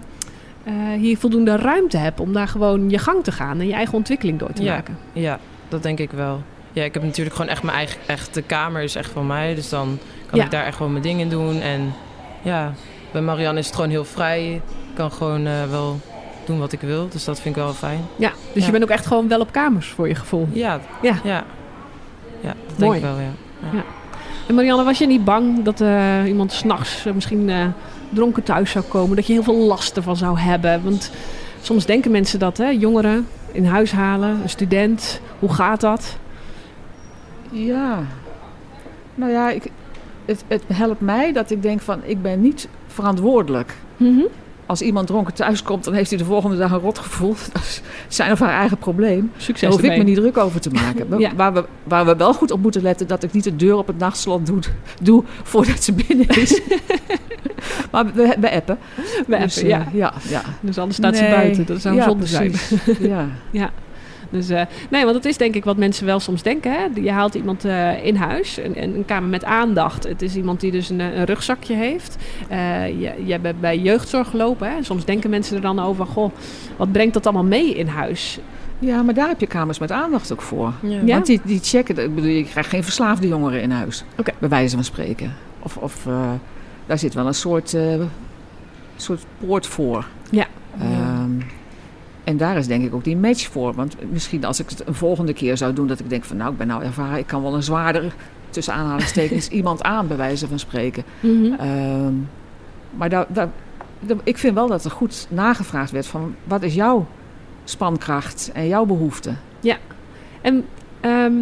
hier 0.99 1.19
voldoende 1.19 1.57
ruimte 1.57 1.97
hebt 1.97 2.21
om 2.21 2.33
daar 2.33 2.49
gewoon 2.49 2.91
je 2.91 2.99
gang 2.99 3.25
te 3.25 3.33
gaan 3.33 3.61
en 3.61 3.67
je 3.67 3.73
eigen 3.73 3.95
ontwikkeling 3.95 4.39
door 4.39 4.53
te 4.53 4.63
Ja. 4.63 4.75
maken? 4.75 4.99
Ja, 5.13 5.39
dat 5.69 5.83
denk 5.83 5.99
ik 5.99 6.11
wel. 6.11 6.43
Ja, 6.75 6.83
ik 6.85 6.95
heb 6.95 7.03
natuurlijk 7.03 7.37
gewoon 7.37 7.51
echt 7.51 7.63
mijn 7.63 7.77
eigen... 7.77 7.97
Echt, 8.07 8.35
de 8.35 8.43
kamer 8.43 8.83
is 8.83 8.95
echt 8.95 9.11
van 9.11 9.27
mij. 9.27 9.55
Dus 9.55 9.69
dan 9.69 9.99
kan 10.27 10.39
Ja. 10.39 10.45
ik 10.45 10.51
daar 10.51 10.65
echt 10.65 10.77
gewoon 10.77 10.93
mijn 10.93 11.03
dingen 11.05 11.29
doen. 11.29 11.61
En 11.61 11.93
ja, 12.43 12.73
bij 13.13 13.21
Marianne 13.23 13.59
is 13.61 13.67
het 13.67 13.75
gewoon 13.75 13.91
heel 13.91 14.05
vrij. 14.05 14.53
Ik 14.55 14.61
kan 14.95 15.13
gewoon 15.13 15.47
eh, 15.47 15.53
wel 15.71 16.01
doen 16.45 16.59
wat 16.59 16.73
ik 16.73 16.81
wil. 16.81 17.09
Dus 17.09 17.25
dat 17.25 17.41
vind 17.41 17.57
ik 17.57 17.63
wel 17.63 17.73
fijn. 17.73 18.01
Ja, 18.17 18.31
dus 18.53 18.61
Ja. 18.61 18.67
je 18.67 18.71
bent 18.73 18.83
ook 18.85 18.91
echt 18.91 19.07
gewoon 19.07 19.29
wel 19.29 19.41
op 19.41 19.53
kamers 19.53 19.89
voor 19.89 20.09
je 20.09 20.15
gevoel. 20.15 20.49
Ja, 20.53 20.81
Ja. 21.03 21.15
ja. 21.25 21.45
Ja, 22.41 22.55
dat 22.69 22.79
Mooi. 22.79 23.01
denk 23.01 23.13
ik 23.13 23.19
wel, 23.19 23.27
ja. 23.73 23.83
En 24.49 24.55
Marianne, 24.55 24.85
was 24.85 24.99
je 24.99 25.07
niet 25.07 25.25
bang 25.25 25.63
dat 25.65 25.81
eh, 25.81 26.27
iemand 26.27 26.53
s'nachts 26.53 27.07
uh, 27.07 27.13
misschien 27.13 27.51
dronken 28.09 28.43
thuis 28.43 28.71
zou 28.71 28.85
komen? 28.85 29.17
Dat 29.17 29.27
je 29.27 29.33
heel 29.33 29.43
veel 29.43 29.57
last 29.59 29.97
ervan 29.97 30.17
zou 30.17 30.39
hebben? 30.39 30.83
Want 30.83 31.11
soms 31.61 31.87
denken 31.87 32.11
mensen 32.11 32.39
dat, 32.39 32.57
hè? 32.57 32.69
Jongeren 32.69 33.27
in 33.53 33.65
huis 33.67 33.93
halen, 33.93 34.39
een 34.43 34.49
student. 34.49 35.21
Hoe 35.39 35.53
gaat 35.53 35.81
dat? 35.81 36.17
Ja. 37.55 38.03
Nou 39.15 39.33
ja, 39.33 39.51
ik, 39.51 39.71
het, 40.25 40.45
het 40.49 40.63
helpt 40.73 41.01
mij 41.01 41.33
dat 41.33 41.51
ik 41.51 41.63
denk 41.63 41.81
van 41.81 42.01
ik 42.05 42.23
ben 42.23 42.41
niet 42.41 42.69
verantwoordelijk. 42.87 43.75
Mhm. 43.97 44.23
Als 44.67 44.83
iemand 44.83 45.07
dronken 45.07 45.35
thuis 45.35 45.63
komt, 45.63 45.85
dan 45.85 45.95
heeft 45.95 46.11
hij 46.11 46.19
de 46.19 46.25
volgende 46.25 46.57
dag 46.57 46.71
een 46.71 46.79
rotgevoel. 46.79 47.35
Dat 47.53 47.63
is 47.63 47.81
zijn 48.09 48.33
of 48.33 48.39
haar 48.39 48.59
eigen 48.59 48.79
probleem. 48.79 49.33
Succes 49.37 49.61
Daar 49.61 49.71
hoef 49.71 49.91
ik 49.91 49.99
me 49.99 50.05
niet 50.05 50.17
druk 50.17 50.37
over 50.37 50.61
te 50.61 50.71
maken. 50.71 51.07
Ja. 51.19 51.35
waar, 51.35 51.53
we, 51.53 51.65
waar 51.85 52.07
we 52.07 52.17
wel 52.17 52.35
goed 52.35 52.51
op 52.51 52.61
moeten 52.63 52.83
letten, 52.83 53.07
dat 53.07 53.23
ik 53.23 53.33
niet 53.33 53.45
de 53.45 53.57
deur 53.57 53.77
op 53.77 53.87
het 53.87 53.99
nachtslot 53.99 54.47
doe, 54.47 54.59
doe 55.03 55.25
voordat 55.43 55.83
ze 55.83 55.93
binnen 55.93 56.29
is. 56.29 56.61
maar 57.93 58.07
we, 58.15 58.37
we 58.41 58.51
appen. 58.51 58.79
We 59.27 59.39
Dus, 59.39 59.57
appen, 59.57 59.69
ja. 59.69 59.81
eh, 59.87 59.95
ja, 59.95 60.13
ja. 60.29 60.43
Dus 60.61 60.79
anders 60.79 60.97
staat 60.97 61.17
ze 61.17 61.25
buiten. 61.25 61.67
Dat 61.67 61.81
zou 61.81 61.95
ja, 61.95 62.05
zonde 62.05 62.27
zijn. 62.27 62.51
precies. 62.51 62.99
ja. 63.51 63.71
Dus, 64.35 64.49
eh, 64.49 64.63
nee, 64.91 65.03
want 65.03 65.15
dat 65.15 65.25
is 65.25 65.37
denk 65.37 65.55
ik 65.55 65.65
wat 65.65 65.77
mensen 65.77 66.07
wel 66.07 66.21
soms 66.21 66.43
denken. 66.43 66.73
Hè? 66.73 66.87
Je 67.01 67.11
haalt 67.11 67.35
iemand 67.35 67.65
eh, 67.65 68.07
in 68.07 68.17
huis, 68.17 68.59
een, 68.59 68.83
een, 68.83 69.05
kamer 69.05 69.29
met 69.29 69.45
aandacht. 69.45 70.05
Het 70.05 70.23
is 70.23 70.37
iemand 70.37 70.61
die 70.61 70.71
dus 70.71 70.91
een, 70.91 71.01
eh, 71.01 71.17
een 71.17 71.25
rugzakje 71.25 71.75
heeft. 71.75 72.17
Eh, 72.49 72.89
je, 72.89 73.13
je 73.25 73.39
bent 73.39 73.61
bij 73.61 73.79
jeugdzorg 73.79 74.31
gelopen. 74.31 74.69
Hè? 74.69 74.83
Soms 74.83 75.05
denken 75.05 75.31
mensen 75.31 75.57
er 75.57 75.63
dan 75.63 75.81
over, 75.81 76.07
goh, 76.07 76.33
wat 76.77 76.93
brengt 76.93 77.15
dat 77.15 77.25
allemaal 77.25 77.45
mee 77.45 77.75
in 77.75 77.87
huis? 77.87 78.39
ja, 78.79 79.03
maar 79.03 79.15
daar 79.15 79.29
heb 79.29 79.41
je 79.41 79.47
kamers 79.47 79.79
met 79.79 79.91
aandacht 79.91 80.33
ook 80.33 80.43
voor. 80.43 80.73
Ja. 80.83 81.05
Want 81.05 81.27
die, 81.27 81.41
die 81.45 81.61
checken, 81.63 81.99
ik 81.99 82.15
bedoel, 82.15 82.31
je 82.31 82.45
krijgt 82.45 82.71
geen 82.71 82.85
verslaafde 82.85 83.29
jongeren 83.29 83.63
in 83.63 83.71
huis. 83.71 84.05
Oké. 84.19 84.33
Bij 84.39 84.49
wijze 84.49 84.75
van 84.75 84.85
spreken. 84.85 85.33
Of, 85.63 85.77
of 85.77 86.07
eh, 86.07 86.31
daar 86.87 86.99
zit 86.99 87.15
wel 87.15 87.27
een 87.27 87.35
soort, 87.35 87.75
eh, 87.75 88.01
soort 88.97 89.25
poort 89.39 89.67
voor. 89.67 90.07
Ja. 90.31 90.47
En 92.25 92.37
daar 92.37 92.57
is 92.57 92.67
denk 92.67 92.85
ik 92.85 92.95
ook 92.95 93.05
die 93.05 93.17
match 93.17 93.47
voor. 93.49 93.75
Want 93.75 93.97
misschien 94.11 94.45
als 94.45 94.61
ik 94.61 94.69
het 94.71 94.87
een 94.87 94.95
volgende 94.95 95.33
keer 95.33 95.57
zou 95.57 95.73
doen, 95.73 95.87
dat 95.87 96.01
ik 96.01 96.09
denk 96.11 96.25
van 96.25 96.37
nou, 96.37 96.53
ik 96.53 96.59
ben 96.59 96.67
nou 96.67 96.83
ervaren, 96.85 97.19
ik 97.19 97.27
kan 97.27 97.43
wel 97.43 97.55
een 97.55 97.63
zwaarder, 97.63 98.15
tussen 98.51 98.75
aanhalingstekens, 98.75 99.49
iemand 99.59 99.83
aan, 99.83 100.07
bij 100.07 100.17
wijze 100.17 100.49
van 100.49 100.59
spreken. 100.59 101.05
Mhm. 101.21 101.53
Ehm, 101.53 102.13
maar 102.97 103.09
daar, 103.09 103.27
daar, 103.29 103.49
daar- 104.01 104.17
ik 104.25 104.39
vind 104.39 104.55
wel 104.55 104.67
dat 104.69 104.85
er 104.85 104.91
goed 104.91 105.27
nagevraagd 105.31 105.91
werd 105.91 106.07
van 106.07 106.35
wat 106.45 106.63
is 106.63 106.75
jouw 106.75 107.07
spankracht 107.65 108.51
en 108.55 108.67
jouw 108.69 108.85
behoefte. 108.85 109.33
En, 110.41 110.65
ehm, 111.01 111.33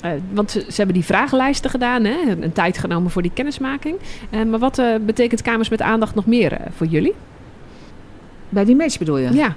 eh, 0.00 0.10
want 0.32 0.50
ze, 0.50 0.60
ze 0.60 0.74
hebben 0.76 0.94
die 0.94 1.04
vragenlijsten 1.04 1.70
gedaan, 1.70 2.04
hè? 2.04 2.16
Een, 2.28 2.42
een 2.42 2.52
tijd 2.52 2.78
genomen 2.78 3.10
voor 3.10 3.22
die 3.22 3.30
kennismaking. 3.34 3.96
Eh, 4.30 4.42
maar 4.42 4.58
wat 4.58 4.78
eh, 4.78 4.94
betekent 5.06 5.42
kamers 5.42 5.68
met 5.68 5.82
aandacht 5.82 6.14
nog 6.14 6.26
meer 6.26 6.58
voor 6.76 6.86
jullie? 6.86 7.14
Bij 8.48 8.64
die 8.64 8.76
match 8.76 8.98
bedoel 8.98 9.18
je? 9.18 9.32
Ja. 9.32 9.54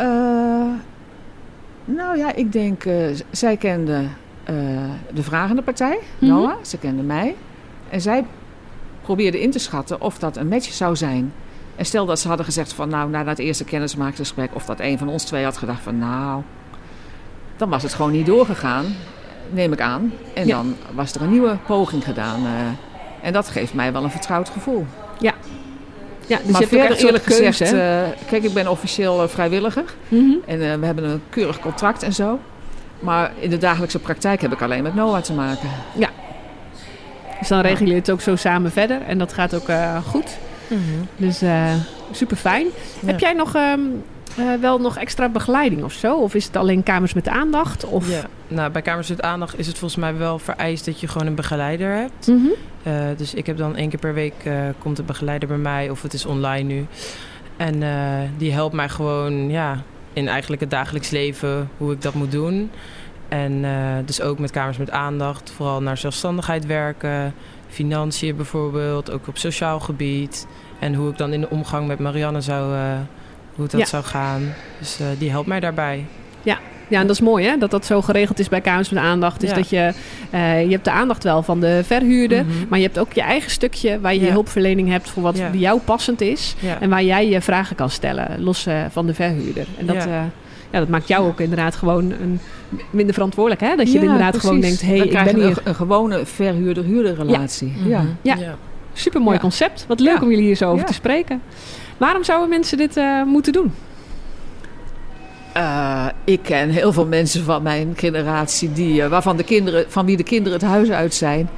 Eh, 0.00 0.06
nou 1.84 2.18
ja, 2.18 2.34
ik 2.34 2.52
denk, 2.52 2.84
eh, 2.84 2.94
zij 3.30 3.56
kende 3.56 4.04
eh, 4.44 4.54
de 5.12 5.22
vragende 5.22 5.62
partij, 5.62 5.98
Mhm. 6.18 6.30
Noah. 6.32 6.52
Ze 6.62 6.78
kende 6.78 7.02
mij. 7.02 7.36
En 7.88 8.00
zij 8.00 8.24
probeerde 9.02 9.40
in 9.40 9.50
te 9.50 9.58
schatten 9.58 10.00
of 10.00 10.18
dat 10.18 10.36
een 10.36 10.48
match 10.48 10.72
zou 10.72 10.96
zijn. 10.96 11.32
En 11.76 11.84
stel 11.84 12.06
dat 12.06 12.18
ze 12.20 12.28
hadden 12.28 12.46
gezegd 12.46 12.72
van, 12.72 12.88
nou, 12.88 13.10
na 13.10 13.24
dat 13.24 13.38
eerste 13.38 13.64
kennismakingsgesprek... 13.64 14.50
of 14.54 14.64
dat 14.64 14.80
een 14.80 14.98
van 14.98 15.08
ons 15.08 15.24
twee 15.24 15.44
had 15.44 15.56
gedacht 15.56 15.82
van, 15.82 15.98
nou... 15.98 16.42
dan 17.56 17.68
was 17.68 17.82
het 17.82 17.94
gewoon 17.94 18.12
niet 18.12 18.26
doorgegaan, 18.26 18.84
neem 19.50 19.72
ik 19.72 19.80
aan. 19.80 20.12
En 20.34 20.46
Ja. 20.46 20.56
dan 20.56 20.74
was 20.94 21.14
er 21.14 21.22
een 21.22 21.30
nieuwe 21.30 21.56
poging 21.66 22.04
gedaan. 22.04 22.40
en 23.22 23.32
dat 23.32 23.48
geeft 23.48 23.74
mij 23.74 23.92
wel 23.92 24.04
een 24.04 24.10
vertrouwd 24.10 24.48
gevoel. 24.48 24.86
Ja, 25.18 25.32
dus 26.38 26.52
maar 26.52 26.60
je 26.60 26.66
verder 26.66 26.96
eerlijk 26.96 27.24
gezegd, 27.24 27.60
eh, 27.60 28.02
kijk, 28.28 28.42
ik 28.42 28.52
ben 28.52 28.68
officieel 28.68 29.22
eh, 29.22 29.28
vrijwilliger. 29.28 29.84
Mhm. 30.08 30.32
En 30.46 30.70
eh, 30.70 30.74
we 30.78 30.86
hebben 30.86 31.04
een 31.04 31.22
keurig 31.30 31.60
contract 31.60 32.02
en 32.02 32.12
zo. 32.12 32.38
Maar 33.00 33.32
in 33.38 33.50
de 33.50 33.58
dagelijkse 33.58 33.98
praktijk 33.98 34.40
heb 34.40 34.52
ik 34.52 34.62
alleen 34.62 34.82
met 34.82 34.94
Noah 34.94 35.22
te 35.22 35.32
maken. 35.32 35.68
Dus 37.38 37.48
dan 37.48 37.60
regelen 37.60 37.84
jullie 37.84 38.00
het 38.00 38.10
ook 38.10 38.20
zo 38.20 38.36
samen 38.36 38.72
verder. 38.72 39.02
En 39.02 39.18
dat 39.18 39.32
gaat 39.32 39.54
ook 39.54 39.68
goed. 40.06 40.38
Mhm. 40.68 40.80
Dus 41.16 41.42
super 42.10 42.36
fijn. 42.36 42.66
Ja. 43.00 43.06
Heb 43.06 43.20
jij 43.20 43.32
nog 43.32 43.54
ehm, 43.54 43.80
eh, 43.80 44.19
wel 44.60 44.78
nog 44.78 44.96
extra 44.96 45.28
begeleiding 45.28 45.84
of 45.84 45.92
zo? 45.92 46.16
Of 46.16 46.34
is 46.34 46.44
het 46.44 46.56
alleen 46.56 46.82
kamers 46.82 47.14
met 47.14 47.28
aandacht? 47.28 47.84
Of... 47.84 48.10
Ja, 48.10 48.22
nou, 48.48 48.70
bij 48.70 48.82
Kamers 48.82 49.08
met 49.08 49.22
Aandacht 49.22 49.58
is 49.58 49.66
het 49.66 49.78
volgens 49.78 50.00
mij 50.00 50.16
wel 50.16 50.38
vereist 50.38 50.84
dat 50.84 51.00
je 51.00 51.08
gewoon 51.08 51.26
een 51.26 51.34
begeleider 51.34 51.94
hebt. 51.94 52.26
Mhm. 52.26 52.48
Eh, 52.82 53.04
dus 53.16 53.34
ik 53.34 53.46
heb 53.46 53.56
dan 53.56 53.76
één 53.76 53.88
keer 53.88 53.98
per 53.98 54.14
week 54.14 54.34
eh, 54.44 54.54
komt 54.78 54.98
een 54.98 55.04
begeleider 55.04 55.48
bij 55.48 55.58
mij, 55.58 55.90
of 55.90 56.02
het 56.02 56.12
is 56.12 56.26
online 56.26 56.74
nu. 56.74 56.86
En 57.56 57.82
eh, 57.82 58.28
die 58.36 58.52
helpt 58.52 58.74
mij 58.74 58.88
gewoon, 58.88 59.50
ja, 59.50 59.82
in 60.12 60.28
eigenlijk 60.28 60.60
het 60.60 60.70
dagelijks 60.70 61.10
leven 61.10 61.68
hoe 61.76 61.92
ik 61.92 62.02
dat 62.02 62.14
moet 62.14 62.32
doen. 62.32 62.70
En 63.28 63.52
uh, 63.52 63.96
dus 64.04 64.20
ook 64.20 64.38
met 64.38 64.50
kamers 64.50 64.76
met 64.76 64.90
aandacht, 64.90 65.50
vooral 65.50 65.82
naar 65.82 65.98
zelfstandigheid 65.98 66.66
werken, 66.66 67.34
financiën 67.68 68.36
bijvoorbeeld, 68.36 69.10
ook 69.10 69.28
op 69.28 69.38
sociaal 69.38 69.80
gebied. 69.80 70.46
En 70.78 70.94
hoe 70.94 71.10
ik 71.10 71.18
dan 71.18 71.32
in 71.32 71.40
de 71.40 71.50
omgang 71.50 71.86
met 71.86 71.98
Marianne 71.98 72.40
zou, 72.40 72.74
uh, 72.74 72.98
hoe 73.54 73.66
dat 73.68 73.88
zou 73.88 74.04
gaan. 74.04 74.54
Dus 74.78 75.00
uh, 75.00 75.06
die 75.18 75.30
helpt 75.30 75.46
mij 75.46 75.60
daarbij. 75.60 76.04
Ja, 76.42 76.58
ja, 76.88 77.00
en 77.00 77.06
dat 77.06 77.16
is 77.16 77.22
mooi 77.22 77.46
hè, 77.46 77.58
dat 77.58 77.70
dat 77.70 77.86
zo 77.86 78.02
geregeld 78.02 78.38
is 78.38 78.48
bij 78.48 78.60
Kamers 78.60 78.90
met 78.90 79.02
Aandacht. 79.02 79.42
Is 79.42 79.48
ja. 79.48 79.54
dat 79.54 79.70
je, 79.70 79.92
uh, 80.34 80.62
je 80.64 80.70
hebt 80.70 80.84
de 80.84 80.90
aandacht 80.90 81.24
wel 81.24 81.42
van 81.42 81.60
de 81.60 81.80
verhuurder, 81.84 82.44
mm 82.44 82.50
-hmm. 82.50 82.66
maar 82.68 82.78
je 82.78 82.84
hebt 82.84 82.98
ook 82.98 83.12
je 83.12 83.20
eigen 83.20 83.50
stukje 83.50 84.00
waar 84.00 84.14
je 84.14 84.20
ja. 84.20 84.32
hulpverlening 84.32 84.88
hebt 84.88 85.10
voor 85.10 85.22
wat 85.22 85.34
bij 85.34 85.50
jou 85.52 85.80
passend 85.80 86.20
is. 86.20 86.54
En 86.80 86.90
waar 86.90 87.04
jij 87.04 87.28
je 87.28 87.40
vragen 87.40 87.76
kan 87.76 87.90
stellen, 87.90 88.42
los 88.42 88.66
uh, 88.66 88.84
van 88.90 89.06
de 89.06 89.14
verhuurder. 89.14 89.66
En 89.78 89.86
dat, 89.86 90.06
ja, 90.70 90.78
dat 90.78 90.88
maakt 90.88 91.08
jou 91.08 91.26
ook 91.26 91.40
inderdaad 91.40 91.76
gewoon 91.76 92.10
een, 92.10 92.40
minder 92.90 93.14
verantwoordelijk. 93.14 93.60
Hè? 93.60 93.76
Dat 93.76 93.92
je 93.92 93.98
inderdaad 93.98 94.30
precies. 94.30 94.48
gewoon 94.48 94.60
denkt, 94.60 94.80
hé, 94.80 94.96
hey, 94.96 95.06
ik 95.06 95.24
ben 95.24 95.36
hier... 95.36 95.46
Een, 95.46 95.56
een 95.64 95.74
gewone 95.74 96.26
verhuurder-huurder 96.26 97.14
relatie. 97.14 97.72
Mm 97.76 97.82
-hmm. 97.82 97.90
ja. 98.22 98.36
ja. 98.36 98.56
Super 98.92 99.20
mooi 99.20 99.38
concept. 99.38 99.84
Wat 99.88 100.00
leuk 100.00 100.22
om 100.22 100.30
jullie 100.30 100.44
hier 100.44 100.54
zo 100.54 100.70
over 100.70 100.86
te 100.86 100.92
spreken. 100.92 101.42
Waarom 101.96 102.24
zouden 102.24 102.48
mensen 102.48 102.78
dit 102.78 103.00
moeten 103.26 103.52
doen? 103.52 103.72
Uh, 105.56 106.06
ik 106.24 106.42
ken 106.42 106.68
heel 106.68 106.92
veel 106.92 107.06
mensen 107.06 107.44
van 107.44 107.62
mijn 107.62 107.92
generatie 107.96 108.72
die, 108.72 109.02
uh, 109.02 109.06
waarvan 109.06 109.36
de 109.36 109.42
kinderen, 109.44 109.84
van 109.88 110.06
wie 110.06 110.16
de 110.16 110.22
kinderen 110.22 110.58
het 110.58 110.68
huis 110.68 110.90
uit 110.90 111.14
zijn. 111.14 111.48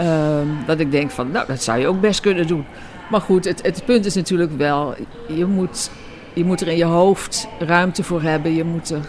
Uh, 0.00 0.38
dat 0.66 0.80
ik 0.80 0.90
denk 0.90 1.10
van, 1.10 1.30
nou, 1.30 1.46
dat 1.46 1.62
zou 1.62 1.78
je 1.78 1.86
ook 1.86 2.00
best 2.00 2.20
kunnen 2.20 2.46
doen. 2.46 2.64
Maar 3.10 3.20
goed, 3.20 3.44
het, 3.44 3.62
het 3.62 3.84
punt 3.84 4.06
is 4.06 4.14
natuurlijk 4.14 4.56
wel, 4.56 4.94
je 5.28 5.44
moet, 5.44 5.90
je 6.32 6.44
moet 6.44 6.60
er 6.60 6.68
in 6.68 6.76
je 6.76 6.84
hoofd 6.84 7.48
ruimte 7.58 8.02
voor 8.02 8.22
hebben. 8.22 8.54
Je 8.54 8.64
moet 8.64 8.90
er 8.90 9.08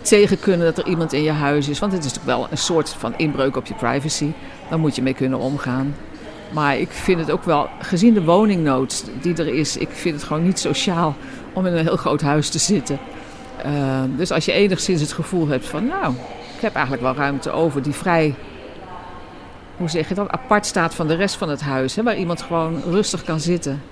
tegen 0.00 0.40
kunnen 0.40 0.66
dat 0.66 0.78
er 0.78 0.86
iemand 0.86 1.12
in 1.12 1.22
je 1.22 1.30
huis 1.30 1.68
is. 1.68 1.78
Want 1.78 1.92
het 1.92 2.04
is 2.04 2.12
natuurlijk 2.12 2.38
wel 2.38 2.48
een 2.50 2.58
soort 2.58 2.88
van 2.88 3.14
inbreuk 3.16 3.56
op 3.56 3.66
je 3.66 3.74
privacy. 3.74 4.32
Daar 4.68 4.78
moet 4.78 4.96
je 4.96 5.02
mee 5.02 5.14
kunnen 5.14 5.38
omgaan. 5.38 5.94
Maar 6.52 6.78
ik 6.78 6.90
vind 6.90 7.20
het 7.20 7.30
ook 7.30 7.44
wel, 7.44 7.68
gezien 7.80 8.14
de 8.14 8.24
woningnood 8.24 9.04
die 9.20 9.36
er 9.36 9.54
is, 9.54 9.76
ik 9.76 9.88
vind 9.90 10.14
het 10.14 10.24
gewoon 10.24 10.42
niet 10.42 10.58
sociaal 10.58 11.16
om 11.52 11.66
in 11.66 11.72
een 11.72 11.86
heel 11.86 11.96
groot 11.96 12.20
huis 12.20 12.48
te 12.50 12.58
zitten. 12.58 12.98
Uh, 13.66 14.02
dus 14.16 14.30
als 14.30 14.44
je 14.44 14.52
enigszins 14.52 15.00
het 15.00 15.12
gevoel 15.12 15.48
hebt 15.48 15.66
van, 15.66 15.86
nou, 15.86 16.14
ik 16.56 16.60
heb 16.60 16.74
eigenlijk 16.74 17.02
wel 17.04 17.14
ruimte 17.14 17.50
over 17.50 17.82
die 17.82 17.92
vrij, 17.92 18.34
hoe 19.76 19.88
zeg 19.88 20.08
je 20.08 20.14
dat, 20.14 20.30
apart 20.30 20.66
staat 20.66 20.94
van 20.94 21.06
de 21.06 21.14
rest 21.14 21.36
van 21.36 21.48
het 21.48 21.60
huis. 21.60 21.96
Hè, 21.96 22.02
waar 22.02 22.16
iemand 22.16 22.42
gewoon 22.42 22.82
rustig 22.90 23.24
kan 23.24 23.40
zitten. 23.40 23.82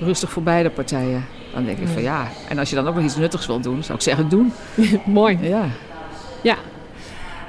Rustig 0.00 0.30
voor 0.30 0.42
beide 0.42 0.70
partijen. 0.70 1.24
Dan 1.52 1.64
denk 1.64 1.78
ik 1.78 1.88
van 1.88 2.02
ja. 2.02 2.28
En 2.48 2.58
als 2.58 2.70
je 2.70 2.76
dan 2.76 2.88
ook 2.88 2.94
nog 2.94 3.04
iets 3.04 3.16
nuttigs 3.16 3.46
wil 3.46 3.60
doen, 3.60 3.82
zou 3.82 3.94
ik 3.98 4.04
zeggen 4.04 4.28
doen. 4.28 4.52
Mooi. 5.04 5.38
Ja. 5.40 5.64
Ja. 6.42 6.56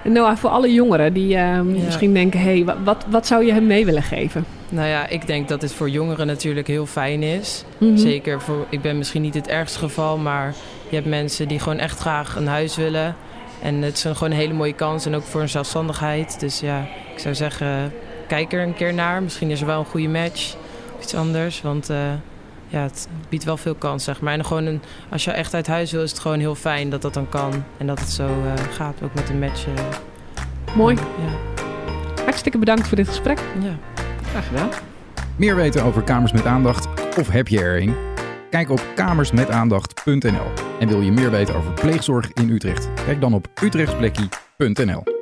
Noah, 0.03 0.38
voor 0.38 0.50
alle 0.50 0.74
jongeren 0.74 1.13
die 1.13 1.27
uh, 1.27 1.36
ja. 1.36 1.63
misschien 1.63 2.13
denken, 2.13 2.39
hé, 2.39 2.62
hey, 2.63 2.75
wat, 2.83 3.05
wat 3.10 3.27
zou 3.27 3.45
je 3.45 3.51
hem 3.51 3.67
mee 3.67 3.86
willen 3.86 4.03
geven? 4.03 4.45
Nou 4.69 4.88
ja, 4.88 5.07
ik 5.07 5.27
denk 5.27 5.48
dat 5.48 5.62
het 5.62 5.74
voor 5.74 5.89
jongeren 5.89 6.27
natuurlijk 6.27 6.67
heel 6.67 6.86
fijn 6.86 7.24
is. 7.24 7.63
Mm 7.77 7.88
-hmm. 7.88 7.98
Zeker 7.98 8.41
voor, 8.41 8.65
ik 8.69 8.81
ben 8.81 8.98
misschien 8.98 9.22
niet 9.22 9.33
het 9.33 9.48
ergste 9.48 9.79
geval, 9.79 10.17
maar 10.17 10.53
je 10.89 10.95
hebt 10.95 11.07
mensen 11.07 11.48
die 11.48 11.60
gewoon 11.60 11.79
echt 11.79 12.00
graag 12.00 12.36
een 12.36 12.48
huis 12.48 12.75
willen. 12.75 13.15
En 13.62 13.81
het 13.81 13.98
is 13.98 14.03
een, 14.03 14.15
gewoon 14.15 14.31
een 14.31 14.39
hele 14.39 14.53
mooie 14.53 14.74
kans 14.74 15.05
en 15.05 15.15
ook 15.15 15.24
voor 15.24 15.41
een 15.41 15.50
zelfstandigheid. 15.50 16.39
Dus 16.39 16.60
ja, 16.60 16.88
ik 17.13 17.19
zou 17.19 17.36
zeggen, 17.36 17.93
kijk 18.27 18.53
er 18.53 18.62
een 18.62 18.75
keer 18.75 18.93
naar. 18.93 19.24
Misschien 19.24 19.51
is 19.51 19.62
er 19.62 19.67
wel 19.67 19.79
een 19.79 19.86
goede 19.86 20.07
match 20.07 20.55
of 20.95 21.03
iets 21.03 21.15
anders. 21.15 21.62
Want 21.62 21.89
uh, 21.89 21.98
ja, 22.67 22.82
het 22.82 23.08
biedt 23.29 23.43
wel 23.43 23.58
veel 23.58 23.75
kans, 23.75 24.03
zeg 24.03 24.22
maar. 24.22 24.34
En 24.34 24.46
gewoon 24.46 24.65
een, 24.65 24.82
als 25.10 25.24
je 25.24 25.32
echt 25.32 25.53
uit 25.53 25.67
huis 25.67 25.91
wil, 25.91 26.01
is 26.01 26.12
het 26.12 26.20
gewoon 26.20 26.39
heel 26.39 26.55
fijn 26.55 26.89
dat 26.89 27.01
dat 27.01 27.13
dan 27.13 27.29
kan. 27.29 27.63
En 27.77 27.88
dat 27.88 28.00
het 28.00 28.10
zo 28.10 28.27
uh, 28.27 28.53
gaat, 28.72 28.96
ook 29.03 29.13
met 29.13 29.29
een 29.29 29.39
match. 29.39 29.67
Uh, 29.67 29.74
Mooi. 30.75 30.96
Ja. 30.96 31.62
Hartstikke 32.24 32.58
bedankt 32.58 32.88
voor 32.88 32.98
dit 32.98 33.08
gesprek. 33.08 33.39
Ja. 33.62 33.77
Graag 34.29 34.48
gedaan. 34.48 34.70
Meer 35.36 35.55
weten 35.55 35.84
over 35.84 36.01
Kamers 36.01 36.32
met 36.32 36.46
Aandacht 36.46 36.88
of 37.17 37.29
heb 37.29 37.47
je 37.47 37.60
er 37.60 37.82
een? 37.82 37.95
Kijk 38.49 38.69
op 38.69 38.82
kamersmetaandacht.nl. 38.95 40.52
En 40.80 40.88
wil 40.88 41.02
je 41.02 41.12
meer 41.12 41.32
weten 41.32 41.56
over 41.56 41.73
pleegzorg 41.73 42.34
in 42.34 42.49
Utrecht? 42.49 42.89
Kijk 43.06 43.21
dan 43.21 43.34
op 43.34 43.47
utrechtsplekkie.nl. 43.62 45.12